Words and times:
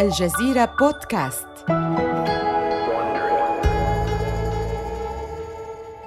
الجزيرة 0.00 0.64
بودكاست 0.80 1.46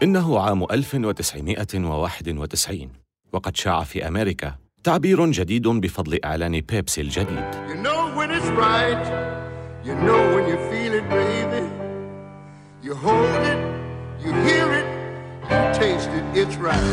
إنه 0.04 0.40
عام 0.40 0.64
1991 0.64 2.90
وقد 3.34 3.56
شاع 3.56 3.84
في 3.84 4.08
أمريكا 4.08 4.56
تعبير 4.84 5.32
جديد 5.32 5.68
بفضل 5.68 6.20
إعلان 6.26 6.62
بيبسي 6.62 7.02
الجديد 7.02 7.46
You 7.68 7.76
know 7.76 8.18
when 8.18 8.32
it's 8.32 8.50
right. 8.66 9.06
You 9.86 9.96
know 10.08 10.22
when 10.36 10.46
you 10.52 10.58
feel 10.72 10.94
it, 11.00 11.06
baby. 11.10 11.64
You 12.86 12.94
hold 12.96 13.42
it, 13.54 13.60
you 14.24 14.32
hear 14.48 14.68
it, 14.80 14.88
you 15.52 15.60
taste 15.82 16.10
it, 16.18 16.26
it's 16.42 16.56
right. 16.68 16.88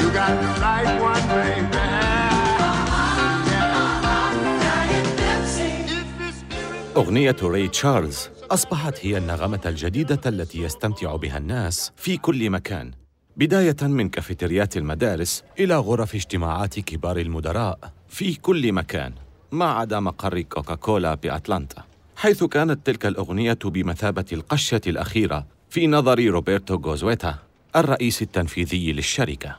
You 0.00 0.06
got 0.20 0.32
the 0.44 0.52
right 0.66 0.92
one, 1.08 1.24
baby. 1.36 1.69
أغنية 6.96 7.36
راي 7.42 7.68
تشارلز. 7.68 8.28
أصبحت 8.50 9.06
هي 9.06 9.18
النغمة 9.18 9.60
الجديدة 9.66 10.20
التي 10.26 10.62
يستمتع 10.62 11.16
بها 11.16 11.38
الناس 11.38 11.92
في 11.96 12.16
كل 12.16 12.50
مكان. 12.50 12.90
بداية 13.36 13.76
من 13.82 14.08
كافيتريات 14.08 14.76
المدارس 14.76 15.44
إلى 15.58 15.76
غرف 15.76 16.14
اجتماعات 16.14 16.80
كبار 16.80 17.18
المدراء 17.18 17.78
في 18.08 18.34
كل 18.34 18.72
مكان 18.72 19.12
ما 19.52 19.64
عدا 19.64 20.00
مقر 20.00 20.40
كوكاكولا 20.40 21.14
بأتلانتا. 21.14 21.84
حيث 22.16 22.44
كانت 22.44 22.86
تلك 22.86 23.06
الأغنية 23.06 23.58
بمثابة 23.64 24.26
القشة 24.32 24.80
الأخيرة 24.86 25.46
في 25.70 25.86
نظر 25.86 26.24
روبرتو 26.24 26.74
غوزويتا 26.74 27.34
الرئيس 27.76 28.22
التنفيذي 28.22 28.92
للشركة. 28.92 29.56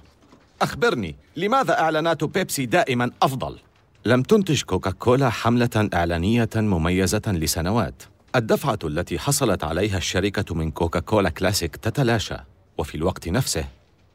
أخبرني 0.62 1.16
لماذا 1.36 1.80
إعلانات 1.80 2.24
بيبسي 2.24 2.66
دائما 2.66 3.12
أفضل؟ 3.22 3.58
لم 4.06 4.22
تنتج 4.22 4.62
كوكاكولا 4.62 5.30
حملة 5.30 5.90
إعلانية 5.94 6.50
مميزة 6.56 7.22
لسنوات. 7.28 8.04
الدفعة 8.36 8.80
التي 8.84 9.20
حصلت 9.20 9.64
عليها 9.64 9.98
الشركة 9.98 10.56
من 10.56 10.72
كوكاكولا 10.72 11.30
كلاسيك 11.30 11.76
تتلاشى 11.76 12.36
وفي 12.78 12.96
الوقت 12.96 13.28
نفسه 13.28 13.66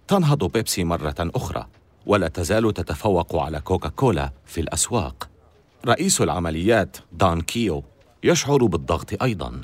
تنهض 0.09 0.45
بيبسي 0.45 0.85
مرة 0.85 1.15
أخرى 1.19 1.67
ولا 2.07 2.29
تزال 2.29 2.75
تتفوق 2.75 3.37
على 3.37 3.61
كوكاكولا 3.61 4.31
في 4.47 4.61
الأسواق. 4.61 5.29
رئيس 5.87 6.21
العمليات 6.21 6.97
دان 7.13 7.41
كيو 7.41 7.85
يشعر 8.25 8.65
بالضغط 8.65 9.23
أيضاً. 9.23 9.61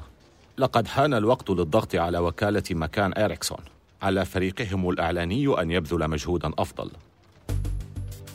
لقد 0.59 0.87
حان 0.87 1.15
الوقت 1.15 1.51
للضغط 1.51 1.95
على 1.95 2.19
وكالة 2.19 2.65
مكان 2.71 3.13
إريكسون 3.19 3.61
على 4.03 4.25
فريقهم 4.25 4.91
الإعلاني 4.91 5.61
أن 5.63 5.71
يبذل 5.71 6.11
مجهوداً 6.11 6.51
أفضل. 6.59 6.91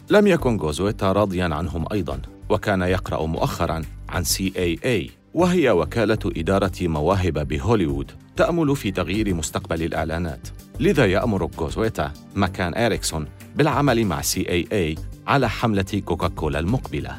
لم 0.10 0.28
يكن 0.28 0.58
غوزويتا 0.58 1.12
راضيا 1.12 1.46
عنهم 1.46 1.86
أيضا 1.92 2.22
وكان 2.50 2.82
يقرأ 2.82 3.26
مؤخرا 3.26 3.82
عن 4.10 4.26
CAA 4.26 5.12
وهي 5.34 5.70
وكالة 5.70 6.20
إدارة 6.26 6.72
مواهب 6.82 7.48
بهوليوود 7.48 8.12
تأمل 8.36 8.76
في 8.76 8.92
تغيير 8.92 9.34
مستقبل 9.34 9.84
الإعلانات. 9.84 10.48
لذا 10.80 11.06
يأمر 11.06 11.50
غوزويتا 11.60 12.14
مكان 12.36 12.76
إريكسون 12.76 13.28
بالعمل 13.56 14.06
مع 14.06 14.22
CAA 14.22 15.00
على 15.28 15.50
حملة 15.50 16.02
كوكاكولا 16.06 16.60
المقبلة. 16.60 17.18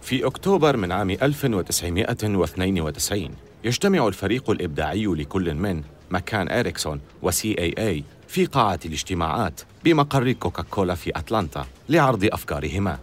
في 0.00 0.26
أكتوبر 0.26 0.76
من 0.76 0.92
عام 0.92 1.10
1992 1.10 3.30
يجتمع 3.64 4.08
الفريق 4.08 4.50
الإبداعي 4.50 5.06
لكل 5.06 5.54
من 5.54 5.82
مكان 6.10 6.50
إريكسون 6.50 7.00
إي 7.44 7.74
إي 7.78 8.04
في 8.32 8.46
قاعة 8.46 8.80
الاجتماعات 8.84 9.60
بمقر 9.84 10.32
كوكاكولا 10.32 10.94
في 10.94 11.10
أتلانتا 11.16 11.66
لعرض 11.88 12.28
أفكارهما. 12.32 12.98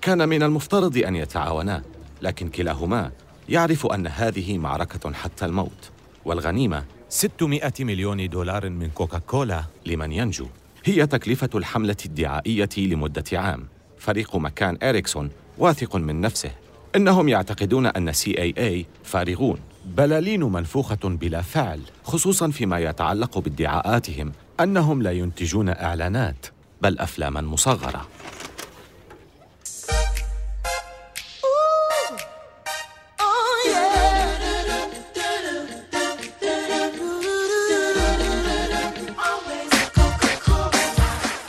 كان 0.00 0.28
من 0.28 0.42
المفترض 0.42 0.96
أن 0.96 1.16
يتعاونا 1.16 1.82
لكن 2.22 2.48
كلاهما 2.48 3.10
يعرف 3.48 3.86
أن 3.86 4.06
هذه 4.06 4.58
معركة 4.58 5.12
حتى 5.12 5.44
الموت. 5.44 5.90
والغنيمة 6.24 6.84
600 7.08 7.72
مليون 7.80 8.28
دولار 8.28 8.70
من 8.70 8.90
كوكاكولا. 8.90 9.64
لمن 9.86 10.12
ينجو. 10.12 10.46
هي 10.84 11.06
تكلفة 11.06 11.50
الحملة 11.54 11.96
الدعائية 12.06 12.68
لمدة 12.76 13.24
عام. 13.32 13.66
فريق 13.98 14.36
مكان 14.36 14.78
إريكسون 14.82 15.30
واثق 15.58 15.96
من 15.96 16.20
نفسه 16.20 16.50
إنهم 16.96 17.28
يعتقدون 17.28 17.86
أن 17.86 18.12
سي 18.12 18.38
إي 18.38 18.54
إي 18.58 18.86
فارغون. 19.04 19.58
بلالين 19.84 20.42
منفوخة 20.42 20.98
بلا 21.04 21.42
فعل. 21.42 21.80
خصوصا 22.04 22.50
فيما 22.50 22.78
يتعلق 22.78 23.38
بادعاءاتهم 23.38 24.32
أنهم 24.60 25.02
لا 25.02 25.12
ينتجون 25.12 25.68
إعلانات 25.68 26.46
بل 26.82 26.98
أفلاما 26.98 27.40
مصغرة 27.40 28.06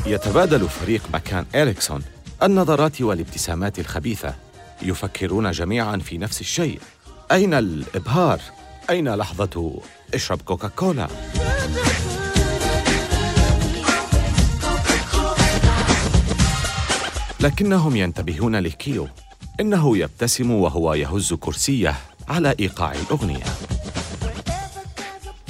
يتبادل 0.05 0.69
فريق 0.69 1.01
مكان 1.13 1.45
إريكسون 1.55 2.03
النظرات 2.43 3.01
والابتسامات 3.01 3.79
الخبيثة 3.79 4.35
يفكرون 4.81 5.51
جميعا 5.51 5.97
في 5.97 6.17
نفس 6.17 6.41
الشيء 6.41 6.79
أين 7.31 7.53
الإبهار؟ 7.53 8.41
أين 8.89 9.15
لحظة 9.15 9.81
إشرب 10.13 10.41
كوكاكولا؟ 10.41 11.07
لكنهم 17.47 17.95
ينتبهون 17.95 18.55
لكيو 18.55 19.07
إنه 19.59 19.97
يبتسم 19.97 20.51
وهو 20.51 20.93
يهز 20.93 21.33
كرسيه 21.33 21.95
على 22.27 22.55
إيقاع 22.59 22.91
الأغنية. 22.91 23.43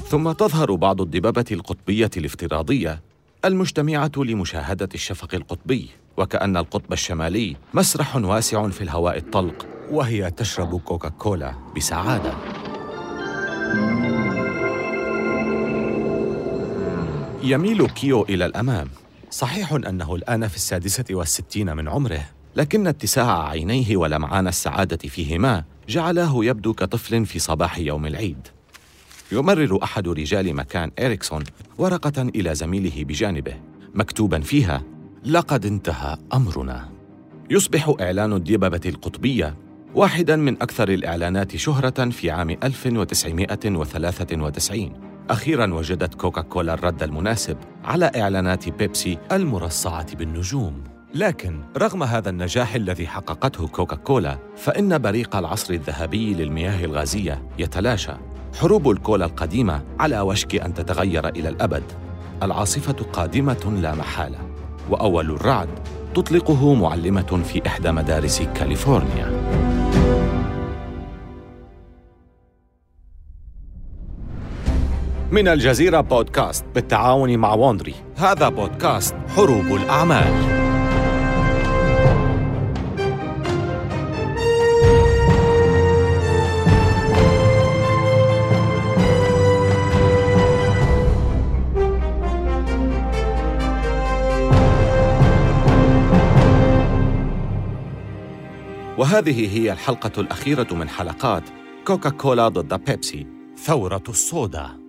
ثم 0.09 0.31
تظهر 0.31 0.75
بعض 0.75 1.01
الدببة 1.01 1.45
القطبية 1.51 2.11
الافتراضية 2.17 3.01
المجتمعة 3.45 4.11
لمشاهدة 4.17 4.89
الشفق 4.95 5.35
القطبي 5.35 5.89
وكأن 6.17 6.57
القطب 6.57 6.93
الشمالي 6.93 7.55
مسرح 7.73 8.15
واسع 8.15 8.69
في 8.69 8.81
الهواء 8.81 9.17
الطلق 9.17 9.65
وهي 9.91 10.31
تشرب 10.31 10.79
كوكاكولا 10.79 11.53
بسعادة. 11.75 12.33
يميل 17.43 17.87
كيو 17.87 18.21
إلى 18.21 18.45
الأمام. 18.45 18.87
صحيح 19.31 19.73
أنه 19.73 20.15
الآن 20.15 20.47
في 20.47 20.55
السادسة 20.55 21.05
والستين 21.11 21.75
من 21.75 21.89
عمره 21.89 22.25
لكن 22.55 22.87
اتساع 22.87 23.49
عينيه 23.49 23.97
ولمعان 23.97 24.47
السعادة 24.47 24.97
فيهما 24.97 25.63
جعلاه 25.89 26.45
يبدو 26.45 26.73
كطفل 26.73 27.25
في 27.25 27.39
صباح 27.39 27.77
يوم 27.77 28.05
العيد. 28.05 28.47
يمرر 29.31 29.83
أحد 29.83 30.07
رجال 30.07 30.55
مكان 30.55 30.91
إريكسون 30.99 31.43
ورقة 31.77 32.21
إلى 32.21 32.55
زميله 32.55 33.03
بجانبه 33.03 33.53
مكتوبا 33.93 34.39
فيها 34.39 34.83
لقد 35.25 35.65
انتهى 35.65 36.17
أمرنا 36.33 36.89
يصبح 37.49 37.95
إعلان 38.01 38.33
الدببة 38.33 38.81
القطبية 38.85 39.55
واحدا 39.95 40.35
من 40.35 40.61
أكثر 40.61 40.89
الإعلانات 40.89 41.55
شهرة 41.55 42.09
في 42.09 42.31
عام 42.31 42.49
1993 42.49 45.06
أخيرا 45.29 45.73
وجدت 45.73 46.13
كوكاكولا 46.13 46.73
الرد 46.73 47.03
المناسب 47.03 47.57
على 47.85 48.11
إعلانات 48.15 48.69
بيبسي 48.69 49.17
المرصعة 49.31 50.15
بالنجوم. 50.15 50.83
لكن 51.15 51.61
رغم 51.77 52.03
هذا 52.03 52.29
النجاح 52.29 52.75
الذي 52.75 53.07
حققته 53.07 53.67
كوكاكولا 53.67 54.37
فإن 54.55 54.97
بريق 54.97 55.35
العصر 55.35 55.73
الذهبي 55.73 56.33
للمياه 56.33 56.85
الغازية 56.85 57.43
يتلاشى. 57.59 58.11
حروب 58.59 58.89
الكولا 58.89 59.25
القديمة 59.25 59.81
على 59.99 60.19
وشك 60.19 60.55
أن 60.55 60.73
تتغير 60.73 61.29
إلى 61.29 61.49
الأبد. 61.49 61.83
العاصفة 62.43 63.05
قادمة 63.13 63.79
لا 63.81 63.95
محالة 63.95 64.39
وأول 64.89 65.31
الرعد 65.31 65.69
تطلقه 66.15 66.73
معلمة 66.73 67.41
في 67.45 67.67
إحدى 67.67 67.91
مدارس 67.91 68.41
كاليفورنيا. 68.41 69.66
من 75.31 75.47
الجزيرة 75.47 76.01
بودكاست 76.01 76.65
بالتعاون 76.75 77.37
مع 77.37 77.53
وندري. 77.53 77.95
هذا 78.17 78.49
بودكاست 78.49 79.15
حروب 79.35 79.65
الأعمال. 79.65 80.57
وهذه 98.97 99.57
هي 99.57 99.71
الحلقة 99.71 100.21
الأخيرة 100.21 100.73
من 100.73 100.89
حلقات 100.89 101.43
كوكاكولا 101.87 102.47
ضد 102.47 102.83
بيبسي 102.83 103.27
ثورة 103.57 104.03
الصودا. 104.09 104.86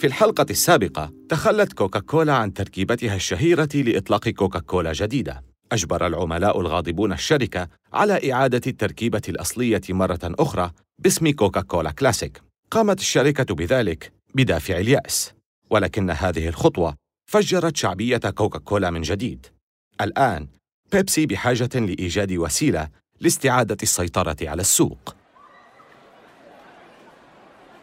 في 0.00 0.06
الحلقة 0.06 0.46
السابقة 0.50 1.12
تخلت 1.28 1.72
كوكاكولا 1.72 2.34
عن 2.34 2.54
تركيبتها 2.54 3.16
الشهيرة 3.16 3.68
لإطلاق 3.74 4.28
كوكاكولا 4.28 4.92
جديدة. 4.92 5.44
أجبر 5.72 6.06
العملاء 6.06 6.60
الغاضبون 6.60 7.12
الشركة 7.12 7.68
على 7.92 8.32
إعادة 8.32 8.60
التركيبة 8.66 9.22
الأصلية 9.28 9.80
مرة 9.88 10.18
أخرى 10.24 10.70
باسم 10.98 11.30
كوكاكولا 11.30 11.90
كلاسيك. 11.90 12.42
قامت 12.70 13.00
الشركة 13.00 13.54
بذلك 13.54 14.12
بدافع 14.34 14.78
اليأس. 14.78 15.32
ولكن 15.70 16.10
هذه 16.10 16.48
الخطوة 16.48 16.94
فجرت 17.30 17.76
شعبية 17.76 18.16
كوكاكولا 18.18 18.90
من 18.90 19.02
جديد. 19.02 19.46
الآن 20.00 20.48
بيبسي 20.92 21.26
بحاجة 21.26 21.70
لإيجاد 21.74 22.32
وسيلة 22.32 22.88
لاستعادة 23.20 23.76
السيطرة 23.82 24.36
على 24.42 24.60
السوق. 24.60 25.19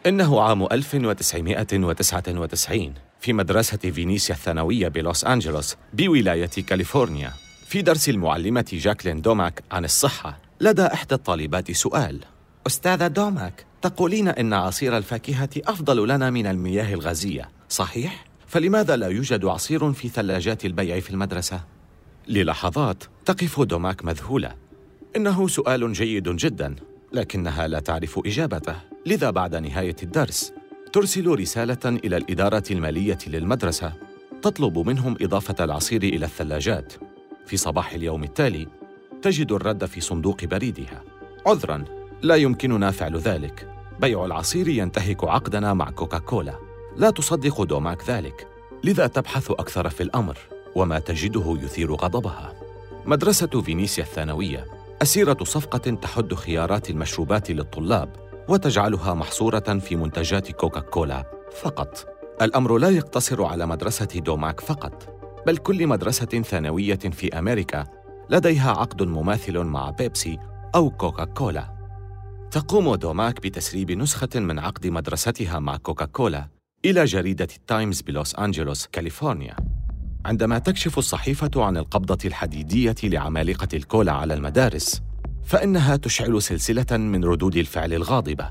إنه 0.08 0.40
عام 0.40 0.62
1999 0.62 2.94
في 3.20 3.32
مدرسة 3.32 3.76
فينيسيا 3.76 4.34
الثانوية 4.34 4.88
بلوس 4.88 5.24
أنجلوس 5.24 5.76
بولاية 5.92 6.46
كاليفورنيا 6.46 7.32
في 7.66 7.82
درس 7.82 8.08
المعلمة 8.08 8.66
جاكلين 8.72 9.20
دوماك 9.20 9.62
عن 9.70 9.84
الصحة 9.84 10.38
لدى 10.60 10.86
إحدى 10.86 11.14
الطالبات 11.14 11.72
سؤال 11.72 12.20
أستاذة 12.66 13.06
دوماك 13.06 13.64
تقولين 13.82 14.28
إن 14.28 14.52
عصير 14.52 14.96
الفاكهة 14.96 15.50
أفضل 15.56 16.08
لنا 16.08 16.30
من 16.30 16.46
المياه 16.46 16.94
الغازية 16.94 17.48
صحيح؟ 17.68 18.24
فلماذا 18.46 18.96
لا 18.96 19.06
يوجد 19.06 19.44
عصير 19.44 19.92
في 19.92 20.08
ثلاجات 20.08 20.64
البيع 20.64 21.00
في 21.00 21.10
المدرسة؟ 21.10 21.60
للحظات 22.28 23.04
تقف 23.24 23.60
دوماك 23.60 24.04
مذهولة 24.04 24.54
إنه 25.16 25.48
سؤال 25.48 25.92
جيد 25.92 26.28
جدا 26.28 26.76
لكنها 27.12 27.68
لا 27.68 27.80
تعرف 27.80 28.20
إجابته 28.26 28.87
لذا 29.06 29.30
بعد 29.30 29.54
نهاية 29.54 29.96
الدرس 30.02 30.52
ترسل 30.92 31.38
رسالة 31.38 31.78
إلى 31.86 32.16
الإدارة 32.16 32.62
المالية 32.70 33.18
للمدرسة 33.26 33.92
تطلب 34.42 34.78
منهم 34.78 35.16
إضافة 35.20 35.64
العصير 35.64 36.02
إلى 36.02 36.26
الثلاجات. 36.26 36.92
في 37.46 37.56
صباح 37.56 37.92
اليوم 37.92 38.24
التالي 38.24 38.66
تجد 39.22 39.52
الرد 39.52 39.84
في 39.84 40.00
صندوق 40.00 40.44
بريدها. 40.44 41.02
عذرا 41.46 41.84
لا 42.22 42.34
يمكننا 42.34 42.90
فعل 42.90 43.16
ذلك. 43.16 43.68
بيع 44.00 44.24
العصير 44.24 44.68
ينتهك 44.68 45.24
عقدنا 45.24 45.74
مع 45.74 45.90
كوكاكولا. 45.90 46.54
لا 46.96 47.10
تصدق 47.10 47.62
دوماك 47.62 48.10
ذلك. 48.10 48.46
لذا 48.84 49.06
تبحث 49.06 49.50
أكثر 49.50 49.88
في 49.88 50.02
الأمر 50.02 50.38
وما 50.74 50.98
تجده 50.98 51.58
يثير 51.62 51.94
غضبها. 51.94 52.54
مدرسة 53.06 53.62
فينيسيا 53.62 54.04
الثانوية 54.04 54.66
أسيرة 55.02 55.44
صفقة 55.44 55.78
تحد 55.78 56.34
خيارات 56.34 56.90
المشروبات 56.90 57.50
للطلاب. 57.50 58.27
وتجعلها 58.48 59.14
محصورة 59.14 59.78
في 59.78 59.96
منتجات 59.96 60.52
كوكاكولا 60.52 61.24
فقط 61.62 62.06
الأمر 62.42 62.78
لا 62.78 62.90
يقتصر 62.90 63.44
على 63.44 63.66
مدرسة 63.66 64.04
دوماك 64.04 64.60
فقط 64.60 65.14
بل 65.46 65.56
كل 65.56 65.86
مدرسة 65.86 66.42
ثانوية 66.42 66.98
في 66.98 67.38
أمريكا 67.38 67.84
لديها 68.30 68.70
عقد 68.70 69.02
مماثل 69.02 69.58
مع 69.58 69.90
بيبسي 69.90 70.38
أو 70.74 70.90
كوكاكولا 70.90 71.78
تقوم 72.50 72.94
دوماك 72.94 73.42
بتسريب 73.42 73.90
نسخة 73.90 74.40
من 74.40 74.58
عقد 74.58 74.86
مدرستها 74.86 75.58
مع 75.58 75.76
كوكاكولا 75.76 76.48
إلى 76.84 77.04
جريدة 77.04 77.48
التايمز 77.56 78.00
بلوس 78.00 78.34
أنجلوس، 78.34 78.86
كاليفورنيا. 78.86 79.56
عندما 80.24 80.58
تكشف 80.58 80.98
الصحيفة 80.98 81.50
عن 81.56 81.76
القبضة 81.76 82.18
الحديدية 82.24 82.94
لعمالقة 83.04 83.68
الكولا 83.74 84.12
على 84.12 84.34
المدارس، 84.34 85.02
فإنها 85.48 85.96
تشعل 85.96 86.42
سلسلة 86.42 86.96
من 86.96 87.24
ردود 87.24 87.56
الفعل 87.56 87.92
الغاضبة. 87.92 88.50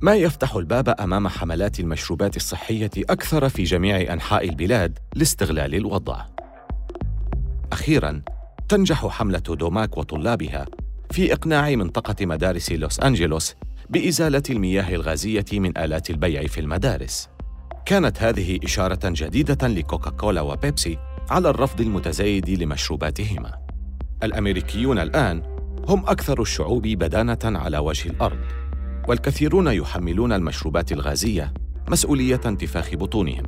ما 0.00 0.14
يفتح 0.14 0.54
الباب 0.54 0.88
أمام 0.88 1.28
حملات 1.28 1.80
المشروبات 1.80 2.36
الصحية 2.36 2.90
أكثر 2.96 3.48
في 3.48 3.62
جميع 3.62 4.12
أنحاء 4.12 4.48
البلاد 4.48 4.98
لاستغلال 5.14 5.74
الوضع. 5.74 6.24
أخيراً، 7.72 8.22
تنجح 8.68 9.06
حملة 9.06 9.38
دوماك 9.38 9.98
وطلابها 9.98 10.66
في 11.10 11.32
إقناع 11.32 11.70
منطقة 11.70 12.26
مدارس 12.26 12.72
لوس 12.72 13.00
أنجلوس 13.00 13.54
بإزالة 13.90 14.42
المياه 14.50 14.94
الغازية 14.94 15.44
من 15.52 15.78
آلات 15.78 16.10
البيع 16.10 16.46
في 16.46 16.60
المدارس. 16.60 17.28
كانت 17.86 18.22
هذه 18.22 18.58
إشارة 18.64 19.00
جديدة 19.04 19.68
لكوكاكولا 19.68 20.40
وبيبسي 20.40 20.98
على 21.30 21.50
الرفض 21.50 21.80
المتزايد 21.80 22.50
لمشروباتهما. 22.50 23.58
الأمريكيون 24.22 24.98
الآن 24.98 25.53
هم 25.88 26.00
أكثر 26.06 26.42
الشعوب 26.42 26.82
بدانة 26.82 27.38
على 27.44 27.78
وجه 27.78 28.08
الأرض، 28.08 28.40
والكثيرون 29.08 29.66
يحملون 29.66 30.32
المشروبات 30.32 30.92
الغازية 30.92 31.54
مسؤولية 31.88 32.40
انتفاخ 32.46 32.94
بطونهم. 32.94 33.42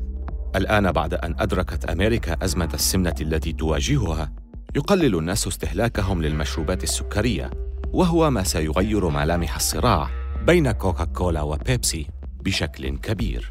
الآن 0.57 0.93
بعد 0.93 1.15
أن 1.15 1.35
أدركت 1.39 1.85
أمريكا 1.85 2.37
أزمة 2.45 2.71
السمنة 2.75 3.15
التي 3.21 3.53
تواجهها، 3.53 4.33
يقلل 4.77 5.19
الناس 5.19 5.47
استهلاكهم 5.47 6.23
للمشروبات 6.23 6.83
السكرية 6.83 7.51
وهو 7.93 8.31
ما 8.31 8.43
سيغير 8.43 9.09
ملامح 9.09 9.57
الصراع 9.57 10.11
بين 10.47 10.73
كوكاكولا 10.73 11.43
وبيبسي 11.43 12.07
بشكل 12.41 12.99
كبير 12.99 13.49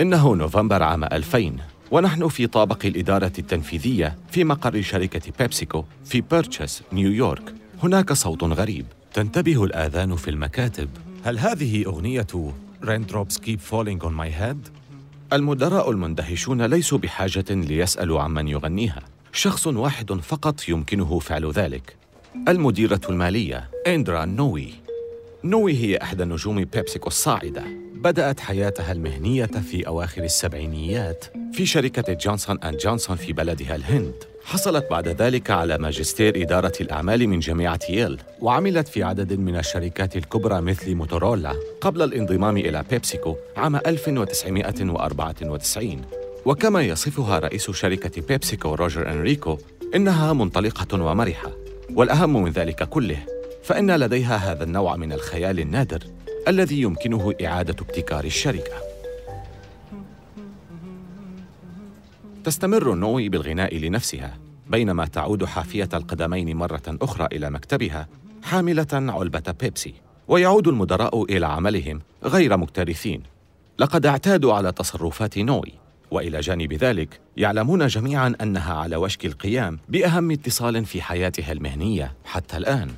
إنه 0.00 0.34
نوفمبر 0.34 0.82
عام 0.82 1.04
2000 1.04 1.56
ونحن 1.90 2.28
في 2.28 2.46
طابق 2.46 2.86
الإدارة 2.86 3.32
التنفيذية 3.38 4.16
في 4.30 4.44
مقر 4.44 4.82
شركة 4.82 5.32
بيبسيكو 5.38 5.84
في 6.04 6.20
بيرتشس 6.20 6.82
نيويورك 6.92 7.54
هناك 7.82 8.12
صوت 8.12 8.44
غريب. 8.44 8.86
تنتبه 9.14 9.64
الآذان 9.64 10.16
في 10.16 10.30
المكاتب. 10.30 10.88
هل 11.24 11.38
هذه 11.38 11.84
أغنية 11.86 12.26
Raindrops 12.84 13.38
Keep 13.46 13.60
Falling 13.70 14.00
on 14.02 14.12
My 14.12 14.30
Head؟ 14.40 14.70
المدراء 15.32 15.90
المندهشون 15.90 16.62
ليسوا 16.62 16.98
بحاجة 16.98 17.44
ليسألوا 17.50 18.20
عمن 18.20 18.48
يغنيها. 18.48 19.02
شخص 19.32 19.66
واحد 19.66 20.12
فقط 20.12 20.68
يمكنه 20.68 21.18
فعل 21.18 21.50
ذلك. 21.50 21.96
المديرة 22.48 23.00
المالية 23.08 23.70
إندرا 23.86 24.24
نوي. 24.24 24.72
نوي 25.44 25.74
هي 25.74 25.96
إحدى 25.96 26.24
نجوم 26.24 26.64
بيبسيكو 26.64 27.06
الصاعدة. 27.08 27.64
بدأت 27.94 28.40
حياتها 28.40 28.92
المهنية 28.92 29.46
في 29.46 29.86
أواخر 29.86 30.24
السبعينيات. 30.24 31.24
في 31.52 31.66
شركة 31.66 32.12
جونسون 32.12 32.58
أند 32.64 32.76
جونسون 32.76 33.16
في 33.16 33.32
بلدها 33.32 33.76
الهند. 33.76 34.14
حصلت 34.44 34.90
بعد 34.90 35.08
ذلك 35.08 35.50
على 35.50 35.78
ماجستير 35.78 36.42
إدارة 36.42 36.72
الأعمال 36.80 37.28
من 37.28 37.38
جامعة 37.38 37.78
ييل 37.88 38.20
وعملت 38.40 38.88
في 38.88 39.02
عدد 39.02 39.32
من 39.32 39.56
الشركات 39.56 40.16
الكبرى 40.16 40.60
مثل 40.60 40.94
موتورولا 40.94 41.54
قبل 41.80 42.02
الانضمام 42.02 42.56
إلى 42.56 42.84
بيبسيكو 42.90 43.36
عام 43.56 43.76
1994 43.76 46.02
وكما 46.44 46.82
يصفها 46.82 47.38
رئيس 47.38 47.70
شركة 47.70 48.22
بيبسيكو 48.22 48.74
روجر 48.74 49.12
أنريكو 49.12 49.58
إنها 49.94 50.32
منطلقة 50.32 51.02
ومرحة 51.02 51.50
والأهم 51.94 52.42
من 52.42 52.50
ذلك 52.50 52.88
كله 52.88 53.18
فإن 53.64 53.96
لديها 53.96 54.36
هذا 54.36 54.64
النوع 54.64 54.96
من 54.96 55.12
الخيال 55.12 55.60
النادر 55.60 55.98
الذي 56.48 56.80
يمكنه 56.80 57.34
إعادة 57.44 57.76
ابتكار 57.80 58.24
الشركة. 58.24 58.95
تستمر 62.46 62.94
نوي 62.94 63.28
بالغناء 63.28 63.76
لنفسها 63.76 64.38
بينما 64.70 65.06
تعود 65.06 65.44
حافية 65.44 65.88
القدمين 65.94 66.56
مرة 66.56 66.82
أخرى 66.88 67.26
إلى 67.32 67.50
مكتبها 67.50 68.08
حاملة 68.42 68.86
علبة 68.92 69.54
بيبسي 69.60 69.94
ويعود 70.28 70.68
المدراء 70.68 71.24
إلى 71.24 71.46
عملهم 71.46 72.00
غير 72.24 72.56
مكترثين. 72.56 73.22
لقد 73.78 74.06
اعتادوا 74.06 74.54
على 74.54 74.72
تصرفات 74.72 75.38
نوي 75.38 75.72
وإلى 76.10 76.40
جانب 76.40 76.72
ذلك 76.72 77.20
يعلمون 77.36 77.86
جميعا 77.86 78.34
أنها 78.42 78.74
على 78.74 78.96
وشك 78.96 79.26
القيام 79.26 79.78
بأهم 79.88 80.30
اتصال 80.30 80.84
في 80.84 81.02
حياتها 81.02 81.52
المهنية 81.52 82.12
حتى 82.24 82.56
الآن. 82.56 82.90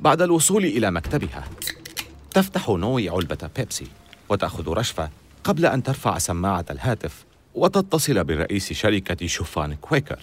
بعد 0.00 0.22
الوصول 0.22 0.64
إلى 0.64 0.90
مكتبها 0.90 1.44
تفتح 2.30 2.68
نوي 2.68 3.08
علبة 3.08 3.50
بيبسي 3.56 3.86
وتأخذ 4.28 4.68
رشفة 4.68 5.10
قبل 5.44 5.66
أن 5.66 5.82
ترفع 5.82 6.18
سماعة 6.18 6.64
الهاتف 6.70 7.24
وتتصل 7.54 8.24
برئيس 8.24 8.72
شركة 8.72 9.26
شوفان 9.26 9.74
كويكر. 9.74 10.18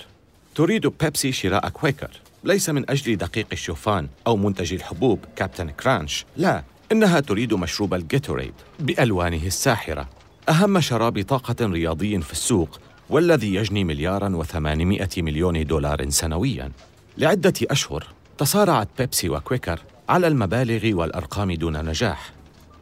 تريد 0.55 0.87
بيبسي 0.87 1.31
شراء 1.31 1.69
كويكر. 1.69 2.09
ليس 2.43 2.69
من 2.69 2.89
أجل 2.89 3.15
دقيق 3.15 3.47
الشوفان 3.51 4.07
أو 4.27 4.37
منتج 4.37 4.73
الحبوب 4.73 5.19
كابتن 5.35 5.69
كرانش. 5.69 6.25
لا 6.37 6.63
إنها 6.91 7.19
تريد 7.19 7.53
مشروب 7.53 7.93
الجيتوريد 7.93 8.53
بألوانه 8.79 9.45
الساحرة. 9.45 10.09
أهم 10.49 10.79
شراب 10.79 11.21
طاقة 11.21 11.65
رياضي 11.65 12.21
في 12.21 12.31
السوق 12.31 12.79
والذي 13.09 13.55
يجني 13.55 13.83
مليارا 13.83 14.35
وثمانمائة 14.35 15.09
مليون 15.17 15.65
دولار 15.65 16.09
سنويا. 16.09 16.71
لعدة 17.17 17.53
أشهر 17.63 18.07
تصارعت 18.37 18.87
بيبسي 18.97 19.29
وكويكر 19.29 19.79
على 20.09 20.27
المبالغ 20.27 20.95
والأرقام 20.99 21.51
دون 21.51 21.85
نجاح. 21.85 22.31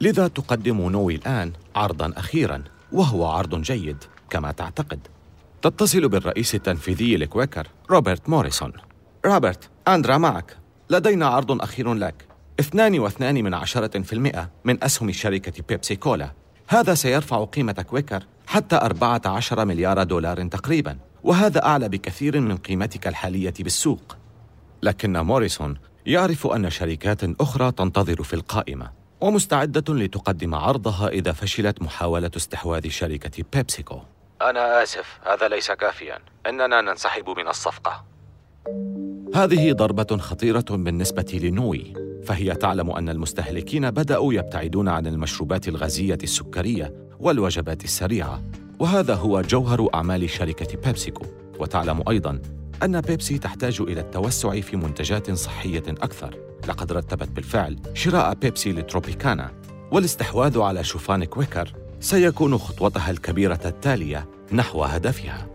لذا 0.01 0.27
تقدم 0.27 0.89
نوي 0.89 1.15
الآن 1.15 1.51
عرضا 1.75 2.13
أخيرا 2.17 2.63
وهو 2.91 3.25
عرض 3.25 3.61
جيد. 3.61 3.97
كما 4.29 4.51
تعتقد. 4.51 4.99
تتصل 5.61 6.09
بالرئيس 6.09 6.55
التنفيذي 6.55 7.17
لكويكر 7.17 7.67
روبرت 7.89 8.29
موريسون. 8.29 8.73
روبرت 9.25 9.69
إندرا 9.87 10.17
معك. 10.17 10.57
لدينا 10.89 11.27
عرض 11.27 11.61
أخير 11.61 11.93
لك. 11.93 12.25
2.2 12.61 13.21
من 13.21 13.53
عشرة 13.53 14.01
في 14.01 14.13
المئة 14.13 14.49
من 14.65 14.83
أسهم 14.83 15.11
شركة 15.11 15.63
بيبسي 15.69 15.95
كولا. 15.95 16.31
هذا 16.67 16.93
سيرفع 16.93 17.43
قيمة 17.43 17.71
كويكر 17.71 18.23
حتى 18.47 18.75
14 18.75 19.65
مليار 19.65 20.03
دولار 20.03 20.47
تقريبا 20.47 20.97
وهذا 21.23 21.65
أعلى 21.65 21.89
بكثير 21.89 22.39
من 22.39 22.57
قيمتك 22.57 23.07
الحالية 23.07 23.53
بالسوق. 23.59 24.17
لكن 24.83 25.17
موريسون 25.17 25.77
يعرف 26.05 26.47
أن 26.47 26.69
شركات 26.69 27.41
أخرى 27.41 27.71
تنتظر 27.71 28.23
في 28.23 28.33
القائمة 28.33 28.91
ومستعدة 29.21 29.93
لتقدم 29.93 30.55
عرضها 30.55 31.07
إذا 31.07 31.31
فشلت 31.31 31.81
محاولة 31.81 32.31
استحواذ 32.35 32.89
شركة 32.89 33.43
بيبسيكو. 33.53 33.99
أنا 34.41 34.83
آسف 34.83 35.19
هذا 35.25 35.47
ليس 35.47 35.71
كافيا. 35.71 36.19
إننا 36.49 36.81
ننسحب 36.81 37.29
من 37.29 37.47
الصفقة. 37.47 38.03
هذه 39.35 39.73
ضربة 39.73 40.17
خطيرة 40.17 40.65
بالنسبة 40.69 41.39
لنوي 41.43 41.93
فهي 42.25 42.55
تعلم 42.55 42.91
أن 42.91 43.09
المستهلكين 43.09 43.91
بدأوا 43.91 44.33
يبتعدون 44.33 44.87
عن 44.87 45.07
المشروبات 45.07 45.67
الغازية 45.67 46.17
السكرية 46.23 46.93
والوجبات 47.19 47.83
السريعة. 47.83 48.41
وهذا 48.79 49.15
هو 49.15 49.41
جوهر 49.41 49.89
أعمال 49.93 50.29
شركة 50.29 50.77
بيبسيكو. 50.85 51.25
وتعلم 51.59 52.03
أيضاً 52.09 52.41
أن 52.83 53.01
بيبسي 53.01 53.37
تحتاج 53.37 53.81
إلى 53.81 54.01
التوسع 54.01 54.61
في 54.61 54.77
منتجات 54.77 55.31
صحية 55.31 55.83
أكثر. 55.87 56.37
لقد 56.67 56.91
رتبت 56.91 57.29
بالفعل 57.29 57.79
شراء 57.93 58.33
بيبسي 58.33 58.71
لتروبيكانا 58.71 59.51
والاستحواذ 59.91 60.59
على 60.59 60.83
شوفان 60.83 61.23
كويكر. 61.23 61.86
سيكون 61.99 62.57
خطوتها 62.57 63.11
الكبيرة 63.11 63.59
التالية 63.65 64.29
نحو 64.51 64.83
هدفها. 64.83 65.47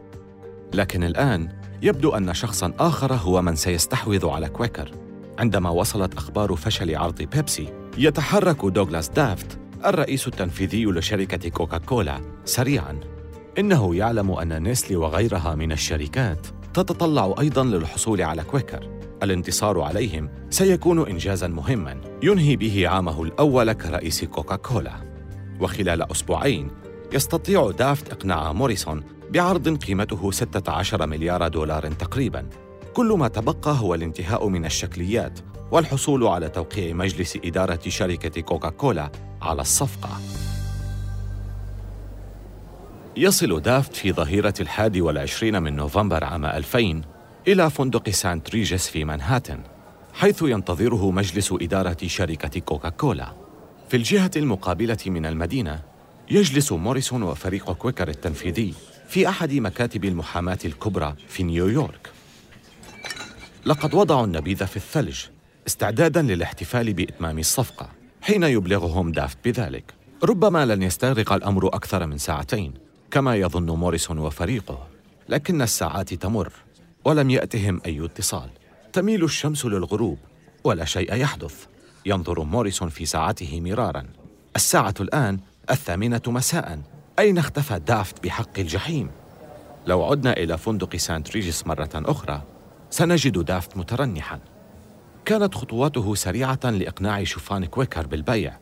لكن 0.75 1.05
الآن 1.05 1.49
يبدو 1.83 2.11
أن 2.11 2.35
شخصاً 2.35 2.73
آخر 2.79 3.15
هو 3.15 3.43
من 3.43 3.57
سيستحوذ 3.57 4.29
على 4.29 4.49
كويكر. 4.49 4.91
عندما 5.39 5.71
وصلت 5.71 6.15
أخبار 6.15 6.57
فشل 6.57 6.97
عرض 6.97 7.23
بيبسي 7.23 7.73
يتحرك 7.99 8.65
دوغلاس 8.65 9.09
دافت 9.09 9.59
الرئيس 9.85 10.27
التنفيذي 10.27 10.85
لشركة 10.85 11.49
كوكاكولا 11.49 12.21
سريعاً. 12.45 13.01
إنه 13.59 13.97
يعلم 13.97 14.31
أن 14.31 14.63
نيسلي 14.63 14.97
وغيرها 14.97 15.55
من 15.55 15.73
الشركات 15.73 16.47
تتطلع 16.75 17.35
أيضاً 17.41 17.65
للحصول 17.65 18.23
على 18.23 18.45
كويكر. 18.45 18.89
الانتصار 19.23 19.81
عليهم 19.81 20.31
سيكون 20.51 21.09
إنجازاً 21.09 21.49
مهماً 21.49 22.01
ينهي 22.23 22.57
به 22.57 22.89
عامه 22.89 23.23
الأول 23.23 23.73
كرئيس 23.73 24.25
كوكاكولا. 24.25 25.12
وخلال 25.63 26.11
أسبوعين 26.11 26.71
يستطيع 27.13 27.71
دافت 27.71 28.13
إقناع 28.13 28.53
موريسون 28.53 29.05
بعرض 29.31 29.79
قيمته 29.79 30.31
16 30.31 31.07
مليار 31.07 31.49
دولار 31.49 31.93
تقريباً. 31.93 32.47
كل 32.95 33.13
ما 33.13 33.29
تبقى 33.29 33.77
هو 33.79 33.95
الانتهاء 33.95 34.49
من 34.49 34.65
الشكليات 34.65 35.39
والحصول 35.71 36.27
على 36.27 36.49
توقيع 36.49 36.95
مجلس 36.95 37.39
إدارة 37.45 37.81
شركة 37.89 38.41
كوكاكولا 38.41 39.13
على 39.43 39.61
الصفقة. 39.61 40.11
يصل 43.17 43.61
دافت 43.61 43.97
في 43.97 44.13
ظهيرة 44.13 44.55
الحادي 44.61 45.01
والعشرين 45.01 45.63
من 45.63 45.77
نوفمبر 45.77 46.25
عام 46.25 46.45
2000 46.45 47.03
إلى 47.49 47.71
فندق 47.71 48.11
سانت 48.11 48.51
ريجس 48.51 48.89
في 48.89 49.05
مانهاتن 49.05 49.61
حيث 50.15 50.43
ينتظره 50.43 51.11
مجلس 51.11 51.55
إدارة 51.61 51.97
شركة 52.07 52.61
كوكاكولا. 52.61 53.42
في 53.93 53.99
الجهة 53.99 54.31
المقابلة 54.37 54.99
من 55.07 55.27
المدينة 55.27 55.83
يجلس 56.31 56.73
موريسون 56.73 57.23
وفريق 57.23 57.73
كويكر 57.73 58.09
التنفيذي 58.09 58.75
في 59.09 59.29
أحد 59.29 59.53
مكاتب 59.53 60.05
المحاماة 60.05 60.59
الكبرى 60.65 61.15
في 61.29 61.43
نيويورك. 61.43 62.11
لقد 63.67 63.95
وضعوا 63.95 64.25
النبيذ 64.25 64.67
في 64.67 64.77
الثلج 64.77 65.21
استعدادا 65.67 66.23
للاحتفال 66.23 66.93
بإتمام 66.93 67.39
الصفقة 67.39 67.89
حين 68.23 68.43
يبلغهم 68.43 69.13
دافت 69.13 69.39
بذلك. 69.45 69.95
ربما 70.25 70.67
لن 70.67 70.83
يستغرق 70.83 71.33
الأمر 71.33 71.67
أكثر 71.67 72.07
من 72.07 72.19
ساعتين 72.19 72.75
كما 73.11 73.37
يظن 73.37 73.71
موريسون 73.71 74.19
وفريقه 74.19 74.89
لكن 75.29 75.63
الساعات 75.63 76.15
تمر 76.15 76.53
ولم 77.05 77.31
يأتهم 77.31 77.81
أي 77.87 78.05
اتصال. 78.05 78.51
تميل 78.93 79.25
الشمس 79.25 79.67
للغروب 79.67 80.19
ولا 80.65 80.85
شيء 80.85 81.15
يحدث. 81.15 81.72
ينظر 82.07 82.43
موريسون 82.43 82.89
في 82.89 83.07
ساعته 83.07 83.61
مرارا. 83.61 84.05
الساعة 84.57 84.95
الآن 85.01 85.39
الثامنة 85.71 86.21
مساء. 86.27 86.81
أين 87.19 87.39
اختفى 87.39 87.79
دافت 87.79 88.25
بحق 88.25 88.59
الجحيم؟ 88.59 89.11
لو 89.87 90.05
عدنا 90.05 90.33
إلى 90.33 90.59
فندق 90.59 90.97
سانت 90.97 91.31
ريجيس 91.31 91.67
مرة 91.67 91.91
أخرى 91.95 92.43
سنجد 92.91 93.39
دافت 93.39 93.77
مترنحا. 93.77 94.39
كانت 95.25 95.55
خطواته 95.55 96.15
سريعة 96.15 96.61
لإقناع 96.65 97.25
شوفان 97.25 97.65
كويكر 97.65 98.07
بالبيع. 98.07 98.59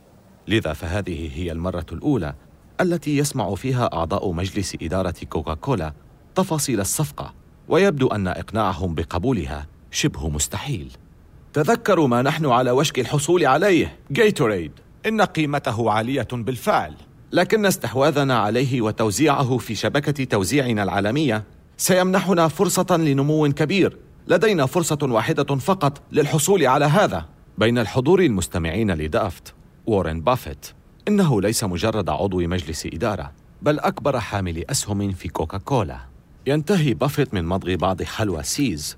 لذا 0.47 0.73
فهذه 0.73 1.29
هي 1.39 1.51
المرة 1.51 1.85
الأولى 1.91 2.33
التي 2.81 3.17
يسمع 3.17 3.55
فيها 3.55 3.93
أعضاء 3.93 4.31
مجلس 4.31 4.77
إدارة 4.81 5.15
كوكاكولا 5.29 5.93
تفاصيل 6.35 6.79
الصفقة 6.79 7.33
ويبدو 7.67 8.07
أن 8.07 8.27
إقناعهم 8.27 8.95
بقبولها 8.95 9.67
شبه 9.91 10.29
مستحيل. 10.29 10.91
تذكروا 11.53 12.07
ما 12.07 12.21
نحن 12.21 12.45
على 12.45 12.71
وشك 12.71 12.99
الحصول 12.99 13.45
عليه. 13.45 13.99
جيتوريد 14.11 14.71
إن 15.05 15.21
قيمته 15.21 15.91
عالية 15.91 16.27
بالفعل. 16.31 16.93
لكن 17.31 17.65
استحواذنا 17.65 18.39
عليه 18.39 18.81
وتوزيعه 18.81 19.57
في 19.57 19.75
شبكة 19.75 20.23
توزيعنا 20.23 20.83
العالمية 20.83 21.43
سيمنحنا 21.77 22.47
فرصة 22.47 22.97
لنمو 22.97 23.53
كبير. 23.53 23.97
لدينا 24.27 24.65
فرصة 24.65 24.97
واحدة 25.01 25.55
فقط 25.55 26.01
للحصول 26.11 26.67
على 26.67 26.85
هذا. 26.85 27.25
بين 27.57 27.77
الحضور 27.77 28.21
المستمعين 28.21 28.91
لدافت 28.91 29.53
وورين 29.85 30.21
بافيت. 30.21 30.65
إنه 31.07 31.41
ليس 31.41 31.63
مجرد 31.63 32.09
عضو 32.09 32.39
مجلس 32.39 32.85
إدارة 32.85 33.31
بل 33.61 33.79
أكبر 33.79 34.19
حامل 34.19 34.65
أسهم 34.69 35.11
في 35.11 35.27
كوكاكولا. 35.27 35.97
ينتهي 36.47 36.93
بافيت 36.93 37.33
من 37.33 37.45
مضغ 37.45 37.75
بعض 37.75 38.03
حلوى 38.03 38.43
سيز. 38.43 38.97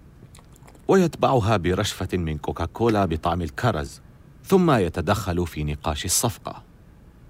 ويتبعها 0.88 1.58
برشفة 1.58 2.18
من 2.18 2.38
كوكاكولا 2.38 3.06
بطعم 3.06 3.42
الكرز 3.42 4.02
ثم 4.46 4.72
يتدخل 4.72 5.48
في 5.48 5.64
نقاش 5.64 6.06
الصفقة. 6.06 6.64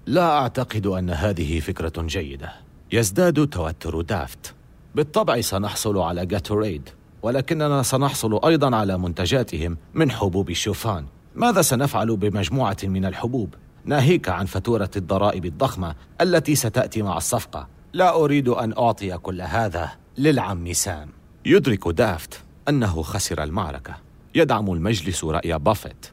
لا 0.06 0.38
أعتقد 0.38 0.86
أن 0.86 1.10
هذه 1.10 1.60
فكرة 1.60 2.02
جيدة. 2.02 2.52
يزداد 2.92 3.46
توتر 3.46 4.00
دافت. 4.00 4.54
بالطبع 4.94 5.40
سنحصل 5.40 5.98
على 5.98 6.26
جاتوريد 6.26 6.88
ولكننا 7.22 7.82
سنحصل 7.82 8.40
أيضا 8.44 8.76
على 8.76 8.98
منتجاتهم 8.98 9.76
من 9.94 10.10
حبوب 10.10 10.50
الشوفان. 10.50 11.06
ماذا 11.34 11.62
سنفعل 11.62 12.16
بمجموعة 12.16 12.76
من 12.84 13.04
الحبوب؟ 13.04 13.54
ناهيك 13.84 14.28
عن 14.28 14.46
فاتورة 14.46 14.90
الضرائب 14.96 15.44
الضخمة 15.44 15.94
التي 16.20 16.54
ستأتي 16.54 17.02
مع 17.02 17.16
الصفقة. 17.16 17.68
لا 17.92 18.14
أريد 18.14 18.48
أن 18.48 18.72
أعطي 18.78 19.18
كل 19.18 19.40
هذا 19.40 19.90
للعم 20.18 20.72
سام. 20.72 21.08
يدرك 21.46 21.88
دافت. 21.88 22.43
أنه 22.68 23.02
خسر 23.02 23.42
المعركة. 23.42 23.94
يدعم 24.34 24.72
المجلس 24.72 25.24
رأي 25.24 25.58
بافيت. 25.58 26.06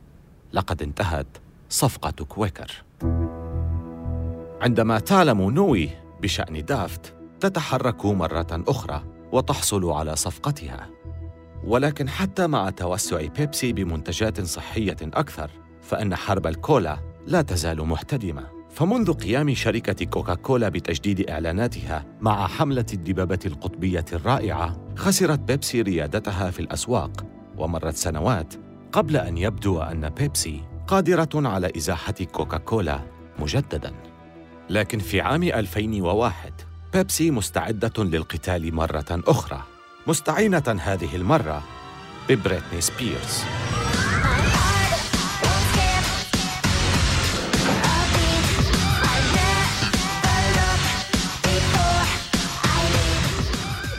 لقد 0.53 0.81
انتهت 0.81 1.27
صفقة 1.69 2.25
كويكر. 2.25 2.83
عندما 4.61 4.99
تعلم 4.99 5.51
نوي 5.51 5.89
بشأن 6.21 6.65
دافت 6.65 7.13
تتحرك 7.39 8.05
مرة 8.05 8.47
أخرى 8.51 9.03
وتحصل 9.31 9.91
على 9.91 10.15
صفقتها. 10.15 10.89
ولكن 11.63 12.09
حتى 12.09 12.47
مع 12.47 12.69
توسع 12.69 13.25
بيبسي 13.25 13.73
بمنتجات 13.73 14.41
صحية 14.41 14.97
أكثر 15.01 15.51
فإن 15.81 16.15
حرب 16.15 16.47
الكولا 16.47 16.97
لا 17.27 17.41
تزال 17.41 17.87
محتدمة. 17.87 18.60
فمنذ 18.73 19.13
قيام 19.13 19.53
شركة 19.53 20.05
كوكاكولا 20.05 20.69
بتجديد 20.69 21.29
إعلاناتها 21.29 22.05
مع 22.21 22.47
حملة 22.47 22.85
الدبابة 22.93 23.39
القطبية 23.45 24.05
الرائعة 24.13 24.87
خسرت 24.95 25.39
بيبسي 25.39 25.81
ريادتها 25.81 26.51
في 26.51 26.59
الأسواق 26.59 27.25
ومرت 27.57 27.95
سنوات 27.95 28.53
قبل 28.91 29.17
أن 29.17 29.37
يبدو 29.37 29.81
أن 29.81 30.09
بيبسي 30.09 30.61
قادرة 30.87 31.29
على 31.35 31.71
إزاحة 31.77 32.13
كوكاكولا 32.13 32.99
مجدداً. 33.39 33.93
لكن 34.69 34.99
في 34.99 35.21
عام 35.21 35.43
2001 35.43 36.53
بيبسي 36.93 37.31
مستعدة 37.31 38.03
للقتال 38.03 38.75
مرة 38.75 39.05
أخرى 39.11 39.63
مستعينة 40.07 40.79
هذه 40.81 41.15
المرة 41.15 41.63
ببريتني 42.29 42.81
سبيرز. 42.81 43.43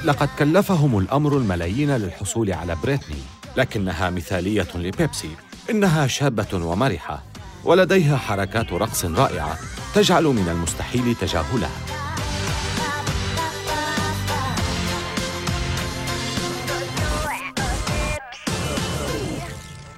لقد 0.05 0.29
كلفهم 0.39 0.99
الأمر 0.99 1.37
الملايين 1.37 1.91
للحصول 1.97 2.53
على 2.53 2.77
بريتني 2.85 3.23
لكنها 3.57 4.11
مثالية 4.11 4.69
لبيبسي 4.75 5.31
إنها 5.71 6.07
شابة 6.07 6.67
ومرحة 6.67 7.23
ولديها 7.65 8.17
حركات 8.17 8.73
رقص 8.73 9.05
رائعة 9.05 9.59
تجعل 9.95 10.25
من 10.25 10.49
المستحيل 10.49 11.15
تجاهلها. 11.15 11.71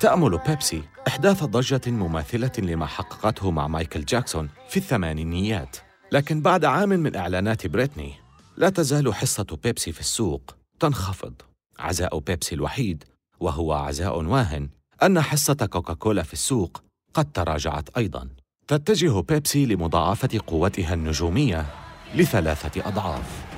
تأمل 0.00 0.38
بيبسي 0.46 0.82
إحداث 1.08 1.44
ضجة 1.44 1.90
مماثلة 1.90 2.52
لما 2.58 2.86
حققته 2.86 3.50
مع 3.50 3.68
مايكل 3.68 4.04
جاكسون 4.04 4.48
في 4.68 4.76
الثمانينيات 4.76 5.76
لكن 6.12 6.40
بعد 6.40 6.64
عام 6.64 6.88
من 6.88 7.16
إعلانات 7.16 7.66
بريتني 7.66 8.23
لا 8.56 8.68
تزال 8.68 9.14
حصة 9.14 9.58
بيبسي 9.62 9.92
في 9.92 10.00
السوق 10.00 10.56
تنخفض. 10.80 11.34
عزاء 11.78 12.18
بيبسي 12.18 12.54
الوحيد 12.54 13.04
وهو 13.40 13.72
عزاء 13.72 14.24
واهن 14.24 14.68
أن 15.02 15.20
حصة 15.20 15.54
كوكاكولا 15.54 16.22
في 16.22 16.32
السوق 16.32 16.82
قد 17.14 17.32
تراجعت 17.32 17.88
أيضاً. 17.96 18.28
تتجه 18.68 19.20
بيبسي 19.20 19.66
لمضاعفة 19.66 20.40
قوتها 20.46 20.94
النجومية 20.94 21.66
لثلاثة 22.14 22.88
أضعاف. 22.88 23.53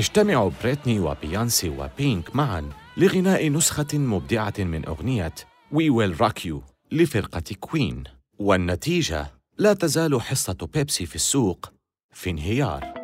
تجتمع 0.00 0.50
بريتني 0.62 1.00
وبيانسي 1.00 1.68
وبينك 1.68 2.36
معا 2.36 2.70
لغناء 2.96 3.48
نسخة 3.48 3.98
مبدعة 3.98 4.54
من 4.58 4.86
أغنية 4.86 5.34
We 5.74 5.90
Will 5.90 6.18
Rock 6.18 6.48
You 6.48 6.54
لفرقة 6.92 7.42
كوين. 7.60 8.04
والنتيجة 8.38 9.26
لا 9.58 9.72
تزال 9.72 10.22
حصة 10.22 10.68
بيبسي 10.74 11.06
في 11.06 11.14
السوق 11.14 11.72
في 12.14 12.30
انهيار. 12.30 12.94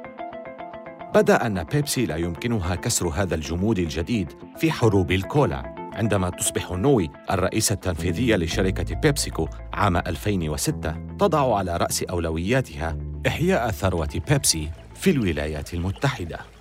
بدا 1.14 1.46
أن 1.46 1.64
بيبسي 1.64 2.06
لا 2.06 2.16
يمكنها 2.16 2.74
كسر 2.74 3.08
هذا 3.08 3.34
الجمود 3.34 3.78
الجديد 3.78 4.32
في 4.58 4.72
حروب 4.72 5.12
الكولا 5.12 5.90
عندما 5.92 6.30
تصبح 6.30 6.72
نوي 6.72 7.10
الرئيسة 7.30 7.72
التنفيذية 7.72 8.36
لشركة 8.36 8.94
بيبسيكو 8.94 9.48
عام 9.72 9.96
2006 9.96 10.92
تضع 11.18 11.56
على 11.56 11.76
رأس 11.76 12.02
أولوياتها 12.02 12.98
إحياء 13.26 13.70
ثروة 13.70 14.20
بيبسي 14.28 14.70
في 14.94 15.10
الولايات 15.10 15.74
المتحدة. 15.74 16.55